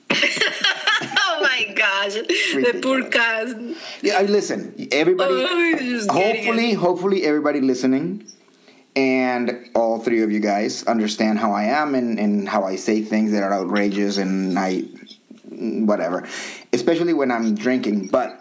[1.25, 3.57] Oh my gosh, the poor cast.
[4.01, 4.73] Yeah, I listen.
[4.91, 8.25] Everybody, Oh, hopefully, hopefully, everybody listening
[8.95, 13.01] and all three of you guys understand how I am and, and how I say
[13.01, 14.84] things that are outrageous and I
[15.49, 16.27] whatever,
[16.71, 18.07] especially when I'm drinking.
[18.07, 18.39] But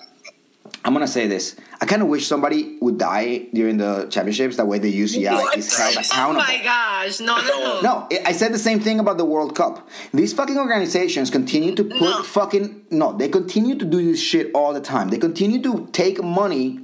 [0.84, 4.56] I'm gonna say this: I kind of wish somebody would die during the championships.
[4.56, 5.72] That way, the UCI is
[6.10, 7.20] held Oh my gosh!
[7.20, 7.80] No, no, no.
[7.80, 9.88] No, I- I said the same thing about the World Cup.
[10.12, 12.22] These fucking organizations continue to put No.
[12.22, 13.16] fucking no.
[13.16, 15.10] They continue to do this shit all the time.
[15.10, 16.81] They continue to take money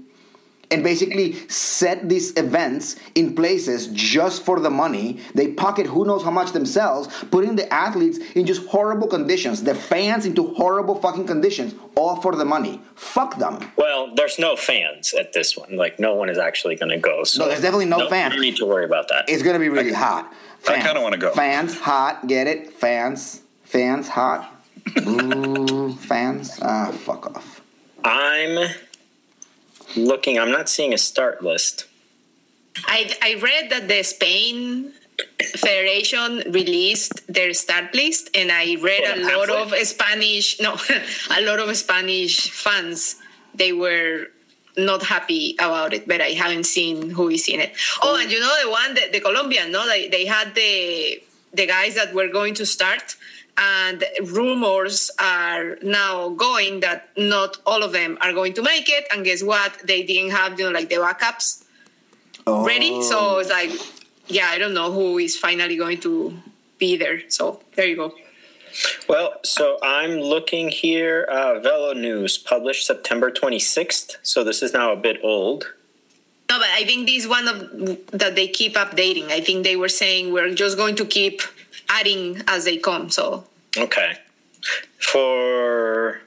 [0.71, 5.21] and basically set these events in places just for the money.
[5.35, 9.75] They pocket who knows how much themselves, putting the athletes in just horrible conditions, the
[9.75, 12.81] fans into horrible fucking conditions, all for the money.
[12.95, 13.59] Fuck them.
[13.77, 15.77] Well, there's no fans at this one.
[15.77, 17.25] Like no one is actually going to go.
[17.25, 18.35] So No, there's definitely no no, fans.
[18.35, 19.29] You need to worry about that.
[19.29, 20.33] It's gonna be really hot.
[20.67, 21.33] I kinda wanna go.
[21.33, 22.73] Fans hot, get it?
[22.73, 24.53] Fans, fans hot.
[25.07, 26.59] Ooh, fans.
[26.63, 27.61] Ah, fuck off.
[28.05, 28.69] I'm
[29.97, 30.39] looking.
[30.39, 31.87] I'm not seeing a start list.
[32.87, 34.93] I I read that the Spain
[35.57, 40.61] Federation released their start list, and I read a lot of Spanish.
[40.61, 40.77] No,
[41.31, 43.17] a lot of Spanish fans.
[43.55, 44.29] They were
[44.77, 47.77] not happy about it, but I haven't seen who is in it.
[48.01, 51.21] Oh, and you know the one, that the Colombian, no, they, they had the
[51.53, 53.17] the guys that were going to start,
[53.59, 59.05] and rumors are now going that not all of them are going to make it.
[59.11, 59.79] And guess what?
[59.85, 61.65] They didn't have you know like the backups
[62.47, 62.65] Oh.
[62.65, 63.03] ready.
[63.03, 63.71] So it's like,
[64.29, 66.35] yeah, I don't know who is finally going to
[66.79, 67.21] be there.
[67.29, 68.15] So there you go.
[69.09, 71.27] Well, so I'm looking here.
[71.31, 74.17] Uh, VeloNews published September 26th.
[74.23, 75.75] So this is now a bit old.
[76.51, 79.29] No, but I think this is one of that they keep updating.
[79.29, 81.43] I think they were saying we're just going to keep
[81.89, 83.11] adding as they come.
[83.11, 83.45] So
[83.77, 84.17] Okay.
[84.99, 86.21] For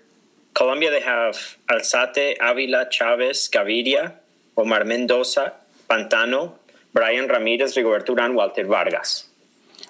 [0.53, 4.13] Colombia, they have Alzate, Avila, Chaves, Gaviria,
[4.57, 5.53] Omar Mendoza,
[5.89, 6.53] Pantano,
[6.93, 9.25] Brian Ramirez, Rigoberto Urán, Walter Vargas.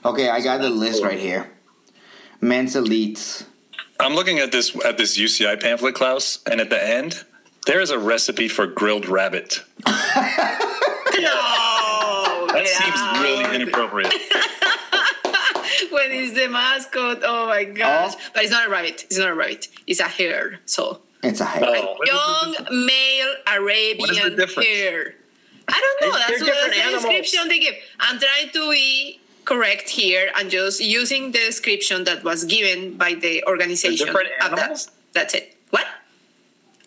[0.04, 1.52] Okay, I got the list right here.
[2.42, 3.46] Men's elites.
[4.00, 7.24] I'm looking at this at this UCI pamphlet, Klaus, and at the end
[7.68, 9.64] there is a recipe for grilled rabbit.
[9.86, 9.94] no,
[12.48, 14.12] That get seems really inappropriate.
[15.92, 17.20] when it's the mascot.
[17.24, 18.14] Oh my gosh!
[18.16, 18.20] Oh.
[18.34, 19.04] But it's not a rabbit.
[19.06, 19.68] It's not a rabbit.
[19.88, 20.60] It's a hare.
[20.66, 21.66] So It's a hair.
[21.68, 21.98] Oh.
[22.06, 24.68] young male Arabian difference?
[24.68, 25.16] hare.
[25.68, 26.18] I don't know.
[26.18, 27.04] They're That's, what the animals.
[27.04, 27.76] description they give.
[28.00, 33.14] I'm trying to be correct here and just using the description that was given by
[33.14, 34.06] the organization.
[34.08, 34.60] different of that.
[34.60, 34.92] animals?
[35.14, 35.56] That's it.
[35.70, 35.86] What?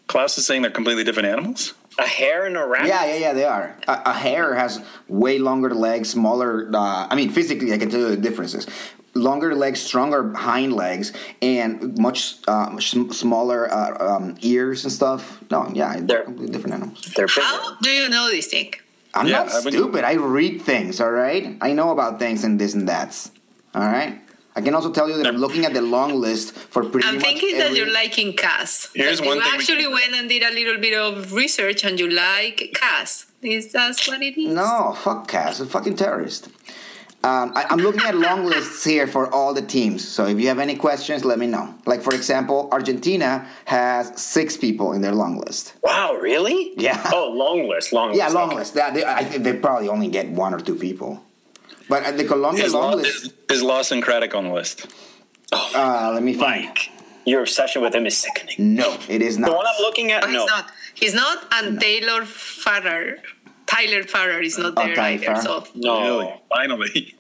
[0.07, 1.75] Klaus is saying they're completely different animals.
[1.99, 2.89] A hare and a rabbit?
[2.89, 3.77] Yeah, yeah, yeah, they are.
[3.87, 6.69] A, a hare has way longer legs, smaller.
[6.75, 8.67] Uh, I mean, physically, I can tell you the differences.
[9.15, 15.41] Longer legs, stronger hind legs, and much uh, sm- smaller uh, um, ears and stuff.
[15.53, 17.01] No, yeah, they're, They're- completely different animals.
[17.15, 17.41] They're bigger.
[17.43, 18.75] How do you know this thing?
[19.15, 20.03] I'm Yeah, not I would- stupid.
[20.05, 21.57] I read things, all right?
[21.61, 23.31] I know about things and this and that's.
[23.73, 24.19] All right?
[24.57, 27.17] I can also tell you that I'm looking at the long list for pretty I'm
[27.17, 28.89] much thinking that you're liking Cass.
[28.95, 31.85] Here's one you thing we actually can- went and did a little bit of research
[31.85, 33.27] and you like Cass.
[33.43, 34.55] Is that what it is?
[34.55, 36.49] No, fuck Cass, a fucking terrorist.
[37.25, 40.07] Um, I, I'm looking at long lists here for all the teams.
[40.07, 41.75] So if you have any questions, let me know.
[41.87, 45.73] Like for example, Argentina has six people in their long list.
[45.83, 46.75] Wow, really?
[46.77, 47.01] Yeah.
[47.15, 48.35] Oh, long list, long Yeah, list.
[48.35, 48.59] Yeah, long okay.
[48.59, 48.75] list.
[48.75, 51.23] That, they, I they probably only get one or two people.
[51.89, 54.87] But at the Colombia Is, long Law, list, is, is Lawson Craddock on the list?
[55.53, 56.77] uh, let me find.
[57.27, 58.75] Your obsession with him is sickening.
[58.75, 59.51] No, it is not.
[59.51, 60.71] The one I'm looking at, No, he's not.
[60.95, 63.17] He's not, and Taylor Farrar,
[63.67, 65.43] Tyler Farrar is not Oh, there Tyler either.
[65.43, 66.03] So No.
[66.03, 66.43] Really?
[66.49, 67.15] Finally.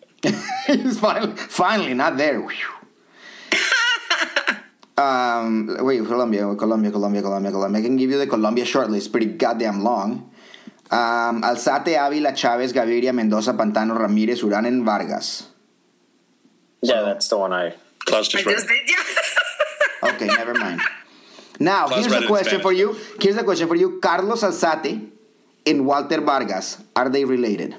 [0.66, 2.46] He's finally, finally not there.
[4.96, 7.80] Um, wait, Colombia, Colombia, Colombia, Colombia, Colombia.
[7.80, 9.10] I can give you the Colombia shortlist.
[9.10, 10.30] Pretty goddamn long.
[10.90, 15.48] Um, Alzate, Ávila, Chaves, Gaviria, Mendoza, Pantano, Ramírez, Urán, and Vargas.
[16.82, 17.74] Yeah, that's the one I.
[18.04, 20.10] Klaus I just read just did, yeah.
[20.14, 20.80] Okay, never mind.
[21.58, 22.96] Now, Klaus here's a question for you.
[23.20, 23.98] Here's a question for you.
[24.00, 25.08] Carlos Alzate
[25.66, 27.74] and Walter Vargas, are they related?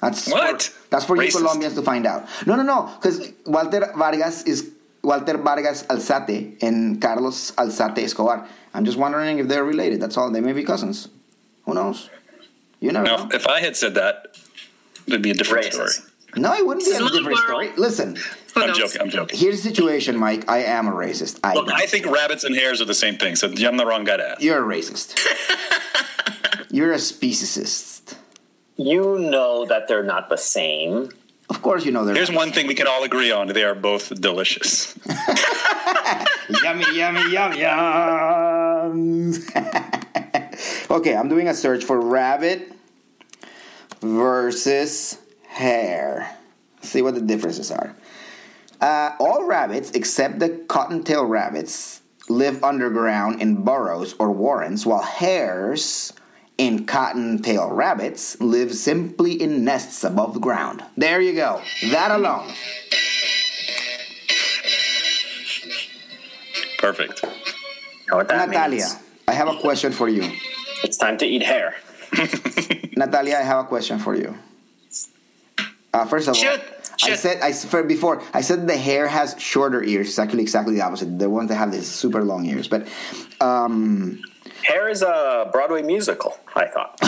[0.00, 0.62] That's What?
[0.62, 2.26] For, that's for you Colombians to find out.
[2.46, 4.70] No, no, no, because Walter Vargas is
[5.02, 8.46] Walter Vargas Alzate and Carlos Alzate Escobar.
[8.72, 10.00] I'm just wondering if they're related.
[10.00, 10.30] That's all.
[10.30, 11.08] They may be cousins.
[11.66, 12.10] Who knows?
[12.80, 13.28] You never Now, know.
[13.32, 14.36] if I had said that,
[15.06, 15.88] it'd be a different Racist.
[15.88, 16.10] story.
[16.36, 17.70] No, it wouldn't be a different story.
[17.76, 18.18] Listen,
[18.56, 19.00] I'm joking.
[19.00, 19.38] I'm joking.
[19.38, 20.50] here's the situation, Mike.
[20.50, 21.38] I am a racist.
[21.44, 21.70] I Look.
[21.72, 24.28] I think rabbits and hares are the same thing, so I'm the wrong guy to
[24.30, 24.42] ask.
[24.42, 25.16] You're a racist.
[26.70, 28.16] You're a speciesist.
[28.76, 31.10] You know that they're not the same.
[31.48, 33.74] Of course, you know they're Here's one thing we can all agree on: they are
[33.76, 34.98] both delicious.
[36.64, 39.32] yummy, yummy, yum, yum.
[40.90, 42.72] okay, I'm doing a search for rabbit
[44.00, 45.18] versus
[45.48, 46.36] hare.
[46.82, 47.94] See what the differences are.
[48.80, 56.12] Uh, all rabbits, except the cottontail rabbits, live underground in burrows or warrens, while hares
[56.58, 60.84] in cottontail rabbits live simply in nests above the ground.
[60.96, 61.62] There you go.
[61.90, 62.52] That alone.
[66.78, 67.24] Perfect.
[68.10, 68.96] Know what that Natalia, means?
[69.26, 70.30] I have a question for you.
[70.84, 71.74] It's time to eat hair.
[72.96, 74.36] Natalia, I have a question for you.
[75.94, 76.60] Uh, first of all, Shoot,
[77.04, 80.08] I said I s- for before I said the hair has shorter ears.
[80.08, 81.18] It's actually exactly the opposite.
[81.18, 82.68] The ones that have these super long ears.
[82.68, 82.86] But
[83.40, 84.20] um,
[84.62, 86.38] Hair is a Broadway musical.
[86.54, 87.00] I thought.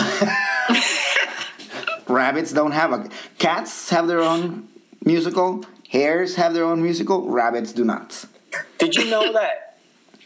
[2.07, 3.09] rabbits don't have a.
[3.37, 4.67] Cats have their own
[5.05, 5.63] musical.
[5.89, 7.29] Hares have their own musical.
[7.29, 8.25] Rabbits do not.
[8.79, 9.77] Did you know that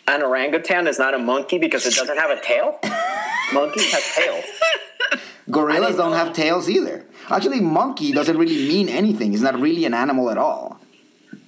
[0.08, 2.80] an orangutan is not a monkey because it doesn't have a tail?
[3.54, 4.46] Monkeys have tails.
[5.50, 7.06] Gorillas don't have tails either.
[7.30, 9.34] Actually, monkey doesn't really mean anything.
[9.34, 10.80] It's not really an animal at all.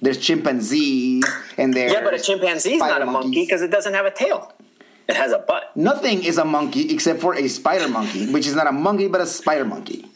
[0.02, 1.24] There's chimpanzees
[1.56, 4.10] and there's Yeah, but a chimpanzee is not a monkey because it doesn't have a
[4.10, 4.52] tail.
[5.08, 5.74] It has a butt.
[5.76, 9.20] Nothing is a monkey except for a spider monkey, which is not a monkey but
[9.20, 10.06] a spider monkey.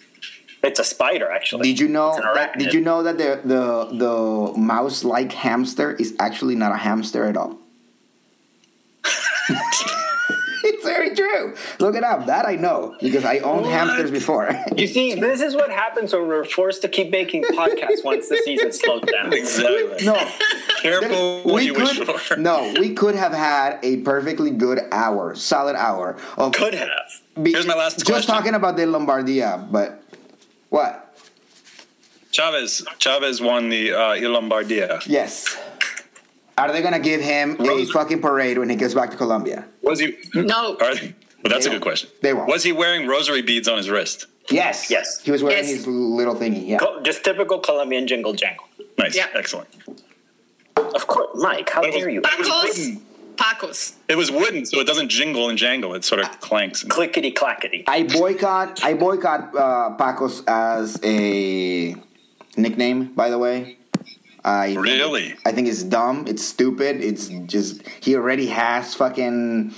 [0.62, 1.62] It's a spider, actually.
[1.62, 2.58] Did you know that?
[2.58, 7.36] Did you know that the the the mouse-like hamster is actually not a hamster at
[7.36, 7.58] all?
[10.64, 11.54] it's very true.
[11.78, 12.26] Look it up.
[12.26, 13.72] That I know because I owned What?
[13.72, 14.50] hamsters before.
[14.76, 18.40] You see, this is what happens when we're forced to keep making podcasts once the
[18.44, 19.32] season slows down.
[19.38, 20.04] Exactly.
[20.06, 20.14] no,
[20.82, 22.08] Careful what we you wish could.
[22.20, 22.36] for.
[22.36, 26.52] No, we could have had a perfectly good hour, solid hour of.
[26.52, 26.88] Could have.
[27.42, 28.34] be- Here's my last Just question.
[28.34, 30.02] talking about the Lombardia, but
[30.68, 31.04] what?
[32.32, 35.02] Chaves Chaves won the uh, Lombardia.
[35.06, 35.56] Yes.
[36.58, 39.64] Are they gonna give him a fucking parade when he gets back to Colombia?
[39.82, 40.16] Was he?
[40.34, 40.76] No.
[40.80, 42.10] Are they, well, that's They a good question.
[42.20, 42.48] They won't.
[42.48, 44.26] Was he wearing rosary beads on his wrist?
[44.50, 44.90] Yes.
[44.90, 45.20] Yes.
[45.22, 45.68] He was wearing Yes.
[45.68, 46.66] his little thingy.
[46.66, 46.78] Yeah.
[47.04, 48.64] Just typical Colombian jingle jangle.
[48.98, 49.26] Nice, Yeah.
[49.34, 49.68] excellent.
[50.76, 52.20] Of course, Mike, how It was- dare you?
[52.24, 52.78] it was Pacos.
[52.78, 53.00] wooden.
[53.36, 53.92] Pacos.
[54.08, 55.94] It was wooden, so it doesn't jingle and jangle.
[55.94, 56.82] It sort of clanks.
[56.82, 57.84] And, Clickety clackety.
[57.86, 58.82] I boycott.
[58.82, 61.94] I boycott uh, Pacos as a
[62.56, 63.12] nickname.
[63.14, 63.76] By the way.
[64.48, 65.36] I think- Really?
[65.44, 66.26] I think it's dumb.
[66.26, 67.02] It's stupid.
[67.02, 69.74] It's just he already has fucking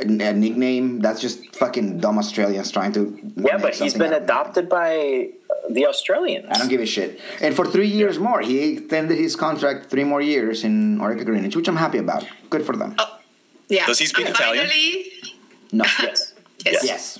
[0.00, 1.00] a, a nickname.
[1.00, 3.02] That's just fucking dumb Australians trying to.
[3.36, 4.90] Yeah, but he's been out of adopted by
[5.50, 6.46] uh, the Australians.
[6.50, 7.20] I don't give a shit.
[7.40, 11.56] And for three years more, he extended his contract three more years in Orica GreenEDGE,
[11.56, 12.24] which I'm happy about.
[12.50, 12.96] Good for them.
[13.68, 13.86] Yeah.
[13.86, 14.66] Does he speak And Italian?
[14.66, 15.12] Finally,
[15.72, 15.84] No.
[16.02, 16.34] Yes.
[16.64, 16.84] yes.
[16.84, 17.18] Yes.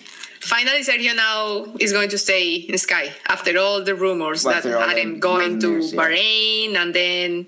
[0.48, 4.64] Finally, Sergio now is going to stay in Sky after all the rumors Well, that
[4.66, 6.00] after had him going to rumors, yeah.
[6.00, 7.46] Bahrain and then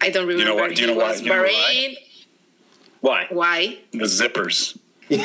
[0.00, 0.42] I don't remember.
[0.42, 1.48] You know what- do you know he why- was you know why?
[1.48, 1.96] Bahrain.
[3.00, 3.26] Why?
[3.30, 3.78] Why?
[3.92, 4.76] the zippers.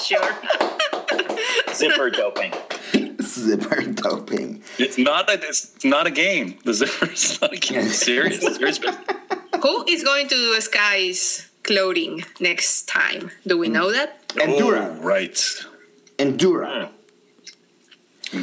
[0.00, 0.34] Sure.
[1.74, 2.52] Zipper doping.
[3.22, 4.62] Zipper doping.
[4.78, 5.44] It's not that.
[5.44, 6.58] It's not a game.
[6.64, 7.40] The zippers.
[7.40, 7.88] Not a game.
[7.88, 8.40] Serious.
[8.40, 8.96] Serious business.
[9.62, 13.30] Who is going to do Sky's clothing next time?
[13.46, 14.19] Do we know that?
[14.36, 14.96] Oh, Endura.
[14.98, 15.34] Oh, right.
[16.18, 16.90] Endura.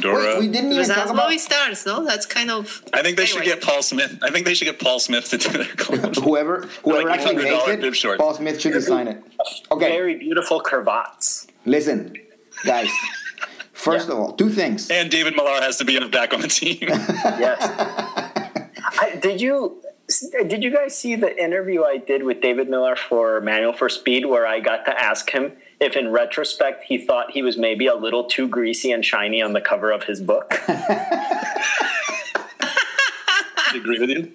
[0.00, 0.22] Dora.
[0.34, 2.04] Wait, we didn't even Because talk about movie stars, no?
[2.04, 2.82] That's kind of.
[2.92, 4.18] I think they should get Paul Smith.
[4.22, 6.18] I think they should get Paul Smith to do their clothes.
[6.18, 8.18] whoever whoever Like actually makes it.
[8.18, 9.22] Paul Smith should design it.
[9.72, 11.46] Okay, Very beautiful cravats.
[11.64, 12.14] listen,
[12.66, 12.90] guys.
[13.72, 14.14] First Yeah.
[14.14, 14.90] of all, two things.
[14.90, 16.80] and David Millar has to be back on the team.
[17.40, 17.56] Yes.
[19.00, 19.80] I, did you
[20.48, 24.26] did you guys see the interview I did with David Millar for Manual for Speed,
[24.26, 27.94] where I got to ask him if, in retrospect, he thought he was maybe a
[27.94, 30.60] little too greasy and shiny on the cover of his book?
[33.70, 34.32] I agree with you.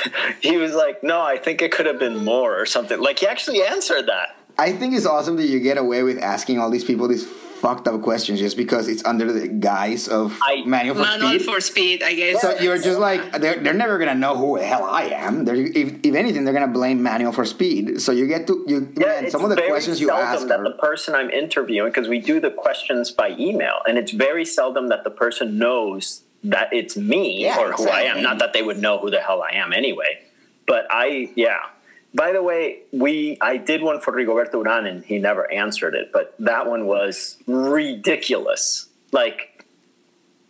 [0.40, 3.26] he was like, "No, I think it could have been more or something." Like he
[3.26, 4.36] actually answered that.
[4.58, 7.26] I think it's awesome that you get away with asking all these people these
[7.62, 11.42] fucked up questions just because it's under the guise of I- manual for Manual speed.
[11.44, 12.42] for speed, I guess.
[12.42, 15.44] so you're just like they're, they're never gonna know who the hell I am.
[15.44, 18.00] They're, if, if anything, they're gonna blame manual for speed.
[18.02, 18.92] So you get to you.
[18.98, 21.14] Yeah, man, it's some of the very questions you seldom ask that are the person
[21.14, 25.10] I'm interviewing, because we do the questions by email, and it's very seldom that the
[25.10, 28.22] person knows that it's me Yeah, or who I am.
[28.22, 30.20] Not that they would know who the hell I am anyway.
[30.66, 31.60] But I, yeah.
[32.14, 36.10] By the way, we I did one for Rigoberto Urán, and he never answered it.
[36.12, 38.88] But that one was ridiculous.
[39.12, 39.64] Like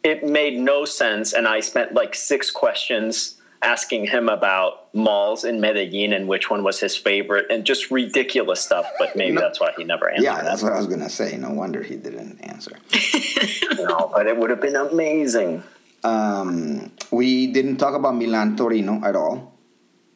[0.02, 5.60] it made no sense, and I spent like six questions asking him about malls in
[5.60, 8.86] Medellin and which one was his favorite, and just ridiculous stuff.
[8.98, 9.40] But maybe No.
[9.40, 10.24] that's why he never answered.
[10.24, 11.36] yeah, that's what I was gonna say.
[11.36, 12.72] No wonder he didn't answer.
[13.78, 15.62] No, but it would have been amazing.
[16.04, 19.54] Um, we didn't talk about Milan Torino at all.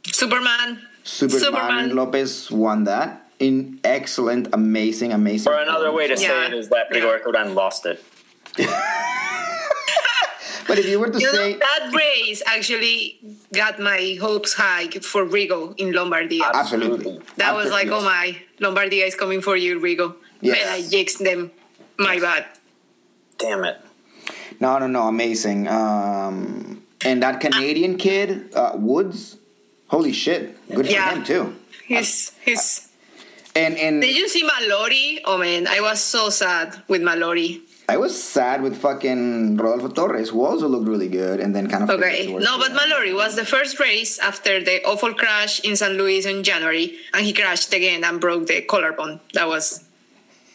[0.07, 0.83] Superman.
[1.07, 1.97] Superman, Superman.
[1.97, 3.23] Lopez won that.
[3.39, 5.53] in excellent, amazing, amazing.
[5.53, 6.47] Or another way to say Yeah.
[6.49, 8.03] it is that Rigo Urán lost it.
[10.69, 13.21] But if you were to You know, say, that race actually
[13.55, 16.51] got my hopes high for Rigo in Lombardia.
[16.53, 17.93] absolutely, that was like, Absolutely.
[17.93, 20.17] oh my, Lombardia is coming for you, Rigo.
[20.41, 20.59] Yes.
[20.61, 21.53] And I jinxed them.
[21.99, 22.47] My bad.
[23.39, 23.79] Damn it.
[24.59, 25.69] No, no, no, amazing.
[25.69, 29.37] Um, and that Canadian kid, uh, Woods,
[29.87, 31.15] holy shit, good for Yeah.
[31.15, 31.55] him too.
[31.87, 32.89] He's, he's,
[33.55, 35.21] And and did you see Mallory?
[35.25, 37.63] Oh man, I was so sad with Mallory.
[37.89, 41.85] I was sad with fucking Rodolfo Torres, who also looked really good, and then kind
[41.85, 45.93] of Okay, no, but Mallory was the first race after the awful crash in San
[45.97, 49.21] Luis in January, and he crashed again and broke the collarbone.
[49.35, 49.85] That was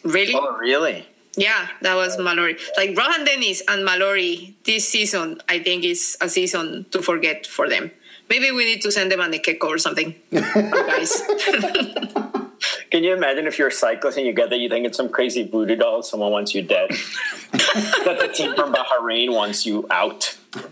[0.04, 1.06] really, Oh, really?
[1.36, 2.56] yeah, that was Mallory.
[2.76, 7.66] Like Rohan Dennis and Mallory this season, I think is a season to forget for
[7.68, 7.90] them.
[8.32, 11.22] Maybe we need to send them on a Keko or something, guys.
[12.90, 15.10] Can you imagine if you're a cyclist and you get that you think it's some
[15.10, 16.88] crazy voodoo doll, someone wants you dead?
[17.52, 20.38] that the team from Bahrain wants you out.
[20.56, 20.62] a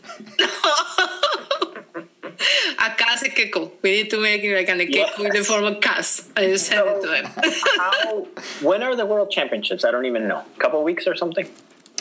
[2.96, 3.70] Cas Keko.
[3.82, 6.64] We need to make it like an Keko in the form of Cas and just
[6.64, 7.26] send it to them.
[7.76, 8.26] How?
[8.62, 9.84] when are the World Championships?
[9.84, 10.42] I don't even know.
[10.56, 11.46] A couple weeks or something.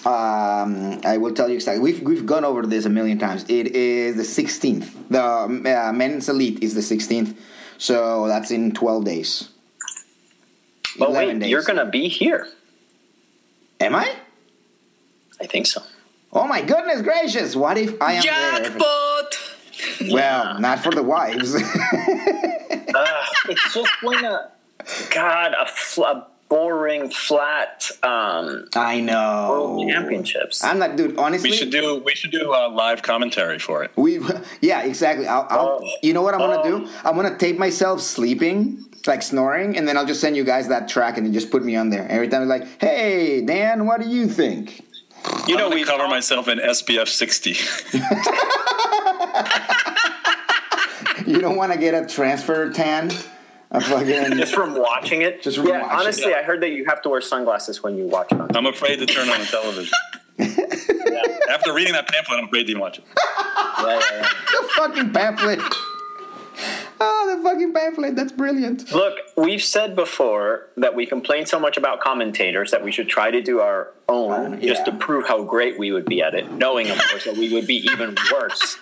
[0.06, 1.82] Um, I will tell you exactly.
[1.82, 3.44] We've we've gone over this a million times.
[3.50, 5.10] It is the 16th.
[5.10, 7.36] The uh, men's elite is the 16th,
[7.78, 9.50] so that's in 12 days.
[10.98, 11.50] But wait, days.
[11.50, 12.48] you're gonna be here.
[13.82, 14.16] Am I?
[15.42, 15.82] I think so.
[16.32, 17.56] Oh my goodness gracious!
[17.56, 18.70] What if I am there?
[18.70, 19.40] Jackpot!
[20.12, 21.56] Well, not for the wives.
[21.56, 21.60] Uh,
[23.50, 24.52] it's just when a
[25.14, 29.76] God a, fl- a boring flat um, I know.
[29.78, 30.64] World Championships.
[30.64, 31.18] I'm not, dude.
[31.18, 33.92] Honestly, We should do we should do uh, live commentary for it.
[33.96, 34.20] We,
[34.62, 35.28] yeah, exactly.
[35.28, 35.90] I'll, I'll, Oh.
[36.02, 36.80] you know what I'm gonna Oh.
[36.80, 36.90] do?
[37.06, 40.90] I'm gonna tape myself sleeping, like snoring, and then I'll just send you guys that
[40.90, 42.48] track, and then just put me on there every time.
[42.48, 44.82] Like, hey, Dan, what do you think?
[45.48, 47.56] You know, we cover myself in SPF 60.
[51.28, 53.12] You don't want to get a transfer tan?
[53.72, 54.38] A fucking.
[54.38, 55.44] just from watching it.
[55.44, 56.38] Just from yeah, watching honestly, it.
[56.38, 58.56] I heard that you have to wear sunglasses when you watch it.
[58.56, 59.94] I'm afraid to turn on the television.
[61.50, 63.04] After reading that pamphlet, I'm afraid to even watch it.
[63.18, 64.22] Yeah, yeah, yeah.
[64.22, 65.60] the fucking pamphlet.
[67.02, 68.16] Oh, the fucking pamphlet.
[68.16, 68.92] That's brilliant.
[68.92, 73.32] Look, we've said before that we complain so much about commentators that we should try
[73.32, 76.52] to do our own Uh, just to prove how great we would be at it,
[76.52, 78.78] knowing, of course, that we would be even worse.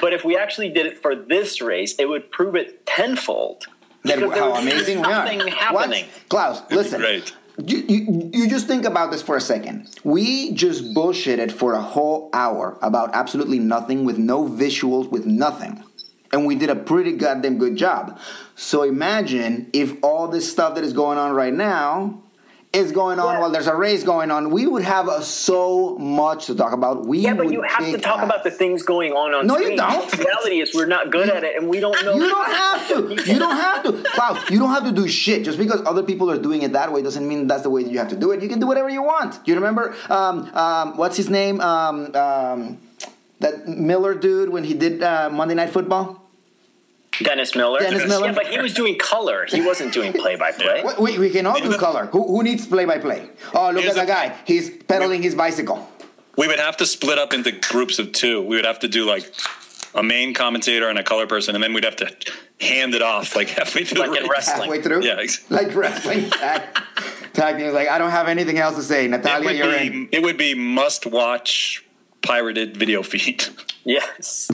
[0.00, 3.66] But if we actually did it for this race, it would prove it tenfold.
[4.04, 5.10] That, Because how amazing we are.
[5.10, 5.52] nothing What?
[5.54, 6.04] happening.
[6.28, 7.00] Klaus, listen.
[7.00, 7.34] Great.
[7.64, 9.88] You, you, you just think about this for a second.
[10.02, 15.82] We just bullshitted for a whole hour about absolutely nothing with no visuals, with nothing.
[16.32, 18.18] And we did a pretty goddamn good job.
[18.56, 22.23] So imagine if all this stuff that is going on right now
[22.74, 23.40] is going on Yeah.
[23.40, 24.50] while there's a race going on.
[24.50, 27.06] We would have uh, so much to talk about.
[27.06, 29.64] We Yeah, but you have to talk about the things going on on No, you
[29.64, 29.78] screen.
[29.78, 30.10] don't.
[30.10, 32.14] The reality is we're not good at it, and we don't know.
[32.14, 32.94] You don't have to.
[33.34, 33.92] You don't have to.
[34.14, 35.44] Klaus, you don't have to do shit.
[35.44, 37.90] Just because other people are doing it that way doesn't mean that's the way that
[37.92, 38.42] you have to do it.
[38.42, 39.38] You can do whatever you want.
[39.46, 41.60] You remember, um, um, what's his name?
[41.60, 42.78] Um, um,
[43.40, 46.23] that Miller dude when he did uh, Monday Night Football?
[47.22, 47.80] Dennis Miller.
[47.80, 48.26] Dennis Miller.
[48.28, 49.46] Yeah, but he was doing color.
[49.48, 50.82] He wasn't doing play by play.
[50.98, 52.06] We- We, we can all do color.
[52.06, 53.28] Who, who needs play by play?
[53.54, 54.36] Oh, look Here's at that the- guy.
[54.46, 55.88] He's pedaling his bicycle.
[56.36, 58.40] We would have to split up into groups of two.
[58.42, 59.32] We would have to do like
[59.94, 62.10] a main commentator and a color person, and then we'd have to
[62.60, 64.62] hand it off like halfway through Like in wrestling.
[64.62, 65.04] Halfway through?
[65.04, 66.62] Yeah, ex- Like wrestling tag.
[67.34, 69.06] tag team like, I don't have anything else to say.
[69.06, 70.08] Natalia, would, you're in.
[70.10, 71.84] it would be must watch
[72.22, 73.44] pirated video feed.
[73.86, 74.50] Yes.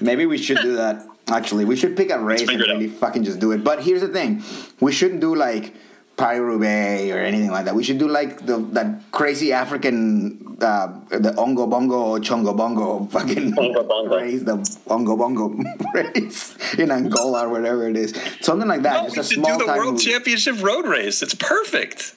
[0.00, 1.06] Maybe we should do that.
[1.28, 2.72] Actually, we should pick a race and figure out.
[2.78, 3.64] really fucking just do it.
[3.64, 4.42] But here's the thing:
[4.80, 5.72] we shouldn't do like
[6.18, 7.74] Roubaix or anything like that.
[7.74, 13.06] We should do like the that crazy African, uh, the Ongo Bongo or Chongo Bongo
[13.06, 14.16] fucking Ongo Bongo.
[14.20, 14.56] race, the
[14.86, 15.48] Ongo Bongo
[15.94, 18.14] race in Angola or whatever it is.
[18.40, 19.02] Something like that.
[19.04, 20.04] No, just we a should small do the World movie.
[20.04, 21.22] Championship road race.
[21.22, 22.14] It's perfect.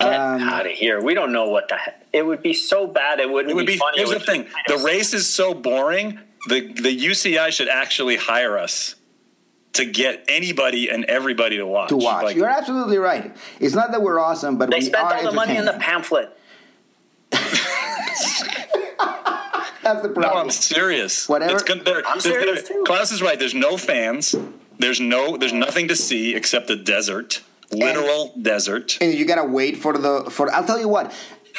[0.00, 1.02] Get Um, out of here.
[1.02, 2.06] We don't know what the heck.
[2.12, 3.20] It would be so bad.
[3.20, 3.76] It wouldn't It would be.
[3.76, 3.98] funny.
[3.98, 6.18] Here's it the would thing: be the kind of- race is so boring.
[6.48, 8.94] The the UCI should actually hire us
[9.74, 11.90] to get anybody and everybody to watch.
[11.90, 12.24] to watch.
[12.24, 13.36] Like, You're absolutely right.
[13.60, 15.74] It's not that we're awesome, but They we spent are all the money in the
[15.74, 16.36] pamphlet.
[19.82, 20.22] That's the problem.
[20.34, 20.40] no.
[20.40, 21.28] I'm serious.
[21.28, 21.84] Whatever- It's good.
[21.84, 22.84] There, I'm there- serious, there- too.
[22.84, 23.38] Klaus is right.
[23.38, 24.34] There's no fans.
[24.78, 25.36] There's no.
[25.36, 27.42] There's nothing to see except the desert.
[27.72, 28.98] Literal desert.
[29.00, 30.50] and you gotta wait for the for.
[30.52, 31.12] I'll tell you what.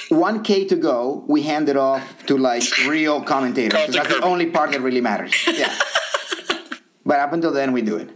[0.09, 3.73] 1K to go, we hand it off to like real commentators.
[3.73, 5.33] 'cause Carlton That's the only part that really matters.
[5.47, 5.73] Yeah.
[7.05, 8.09] but up until then, we do it.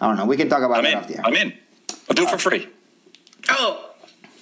[0.00, 0.26] I don't know.
[0.26, 0.98] We can talk about I'm it in.
[0.98, 1.22] off the air.
[1.24, 1.52] I'm in.
[2.08, 2.68] I'll do it for free.
[3.48, 3.90] Oh.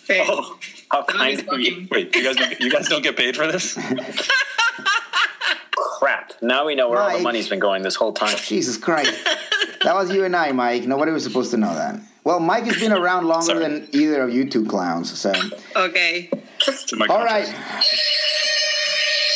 [0.04, 0.24] Okay.
[0.28, 0.58] Oh,
[0.90, 1.86] how kind of you.
[1.90, 3.78] Wait, you guys don't, you guys don't get paid for this?
[5.76, 6.32] Crap.
[6.42, 8.36] Now we know where all the money's been going this whole time.
[8.36, 9.12] Jesus Christ.
[9.82, 10.84] that was you and I, Mike.
[10.86, 11.98] Nobody was supposed to know that.
[12.24, 13.60] Well, Mike has been around longer Sorry.
[13.62, 15.16] than either of you two clowns.
[15.18, 15.32] So,
[15.76, 16.30] Okay.
[16.66, 17.48] It's in my all contract.
[17.48, 17.84] right.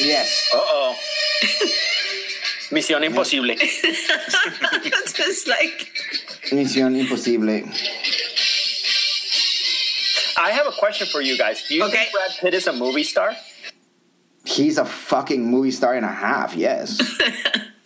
[0.00, 0.48] Yes.
[0.54, 0.96] Uh oh.
[2.70, 3.54] Misión imposible.
[5.14, 5.90] Just like
[6.50, 7.64] Misión Imposible.
[10.36, 11.64] I have a question for you guys.
[11.68, 11.96] Do you Okay.
[11.96, 13.32] think Brad Pitt is a movie star?
[14.44, 16.54] He's a fucking movie star and a half.
[16.54, 16.98] Yes.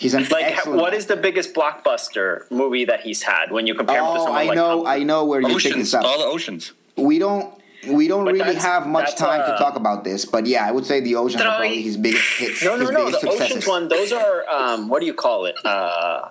[0.03, 0.81] He's an Like, excellent.
[0.81, 4.25] what is the biggest blockbuster movie that he's had when you compare him to Oh,
[4.25, 4.79] someone I like know.
[4.79, 6.05] Tom I know where you pick Oceans, this up.
[6.05, 6.73] all the oceans.
[6.97, 7.55] we don't.
[7.89, 10.65] We don't But really have much that's, time to uh, talk about this, but yeah,
[10.65, 12.63] I would say the ocean are probably his biggest hits.
[12.63, 13.11] No, no, his no.
[13.11, 13.89] The biggest Ocean's one.
[13.89, 15.57] Those are um, what do you call it?
[15.65, 16.31] Uh, uh,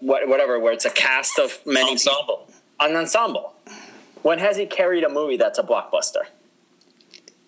[0.00, 0.58] whatever.
[0.58, 2.48] Where it's a cast of many Ensemble.
[2.80, 3.54] an ensemble.
[4.22, 6.24] When has he carried a movie that's a blockbuster?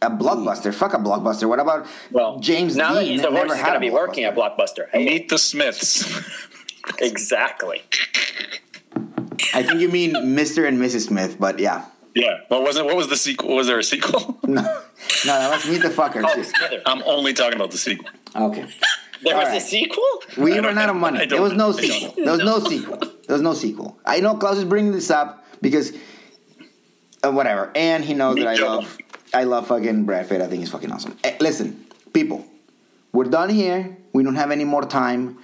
[0.03, 0.73] A blockbuster.
[0.73, 1.49] Fuck a blockbuster.
[1.49, 2.97] What about Well, James now Dean?
[2.97, 4.89] that he's Never had going to be working at blockbuster.
[4.89, 4.91] Blockbuster.
[4.93, 6.05] Hey, Meet the Smiths.
[6.99, 7.83] exactly.
[9.55, 10.67] I think you mean Mr.
[10.67, 11.09] and Mrs.
[11.09, 11.85] Smith, but yeah.
[12.15, 12.41] yeah.
[12.49, 12.85] What was it?
[12.85, 13.55] What was the sequel?
[13.57, 14.39] Was there a sequel?
[14.51, 16.25] No, no, that was Meet the Fuckers.
[16.25, 18.09] Oh, I'm only talking about the sequel.
[18.35, 18.67] Okay.
[19.23, 20.23] There was All a sequel.
[20.39, 21.27] We I ran out of money.
[21.27, 22.15] There was no sequel.
[22.17, 22.97] There was no sequel.
[22.97, 23.99] There was no sequel.
[24.05, 25.93] I know Klaus is bringing this up because
[27.23, 28.65] uh, whatever, and he knows Me that I too.
[28.65, 28.99] love
[29.33, 30.41] I love fucking Brad Pitt.
[30.41, 31.17] I think he's fucking awesome.
[31.25, 32.45] Eh, listen, people,
[33.13, 33.97] we're done here.
[34.13, 35.39] We don't have any more time.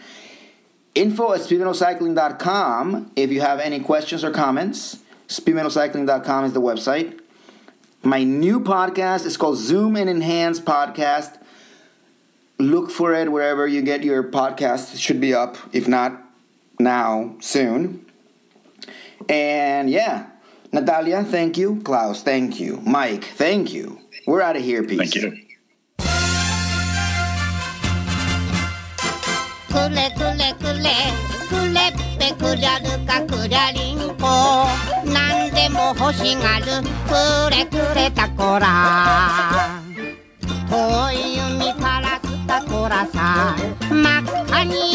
[0.95, 4.99] Info at speedmetalcycling.com if you have any questions or comments.
[5.29, 7.21] Speedmetalcycling.com is the website.
[8.03, 11.39] My new podcast is called Zoom and Enhance Podcast
[12.59, 14.95] look for it wherever you get your podcast.
[14.95, 16.23] It should be up, if not
[16.79, 18.07] now, soon.
[19.29, 20.27] And yeah,
[20.72, 21.82] Natalia, thank you.
[21.84, 22.82] Klaus, thank you.
[22.86, 24.00] Mike, thank you.
[24.26, 25.12] We're out of here, peace.
[25.12, 25.52] Thank you.
[29.72, 30.92] くれくれくれ
[31.50, 34.68] くれってくりゃるかくりゃりんこ
[35.06, 36.66] なんでも欲しがる
[37.08, 39.82] くれくれたこら
[40.70, 43.56] 遠い海から来たこらさ
[43.90, 44.95] 真っ赤に日焼け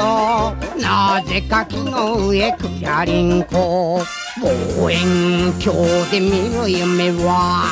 [0.00, 4.02] てつけとなぜか木の上くやりんこ。
[4.40, 7.66] 望遠鏡で見る夢は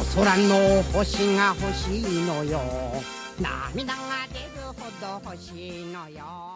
[0.00, 2.60] お空の星が欲しいのよ。
[3.40, 4.00] 涙が
[4.32, 6.47] 出るほど欲しいのよ。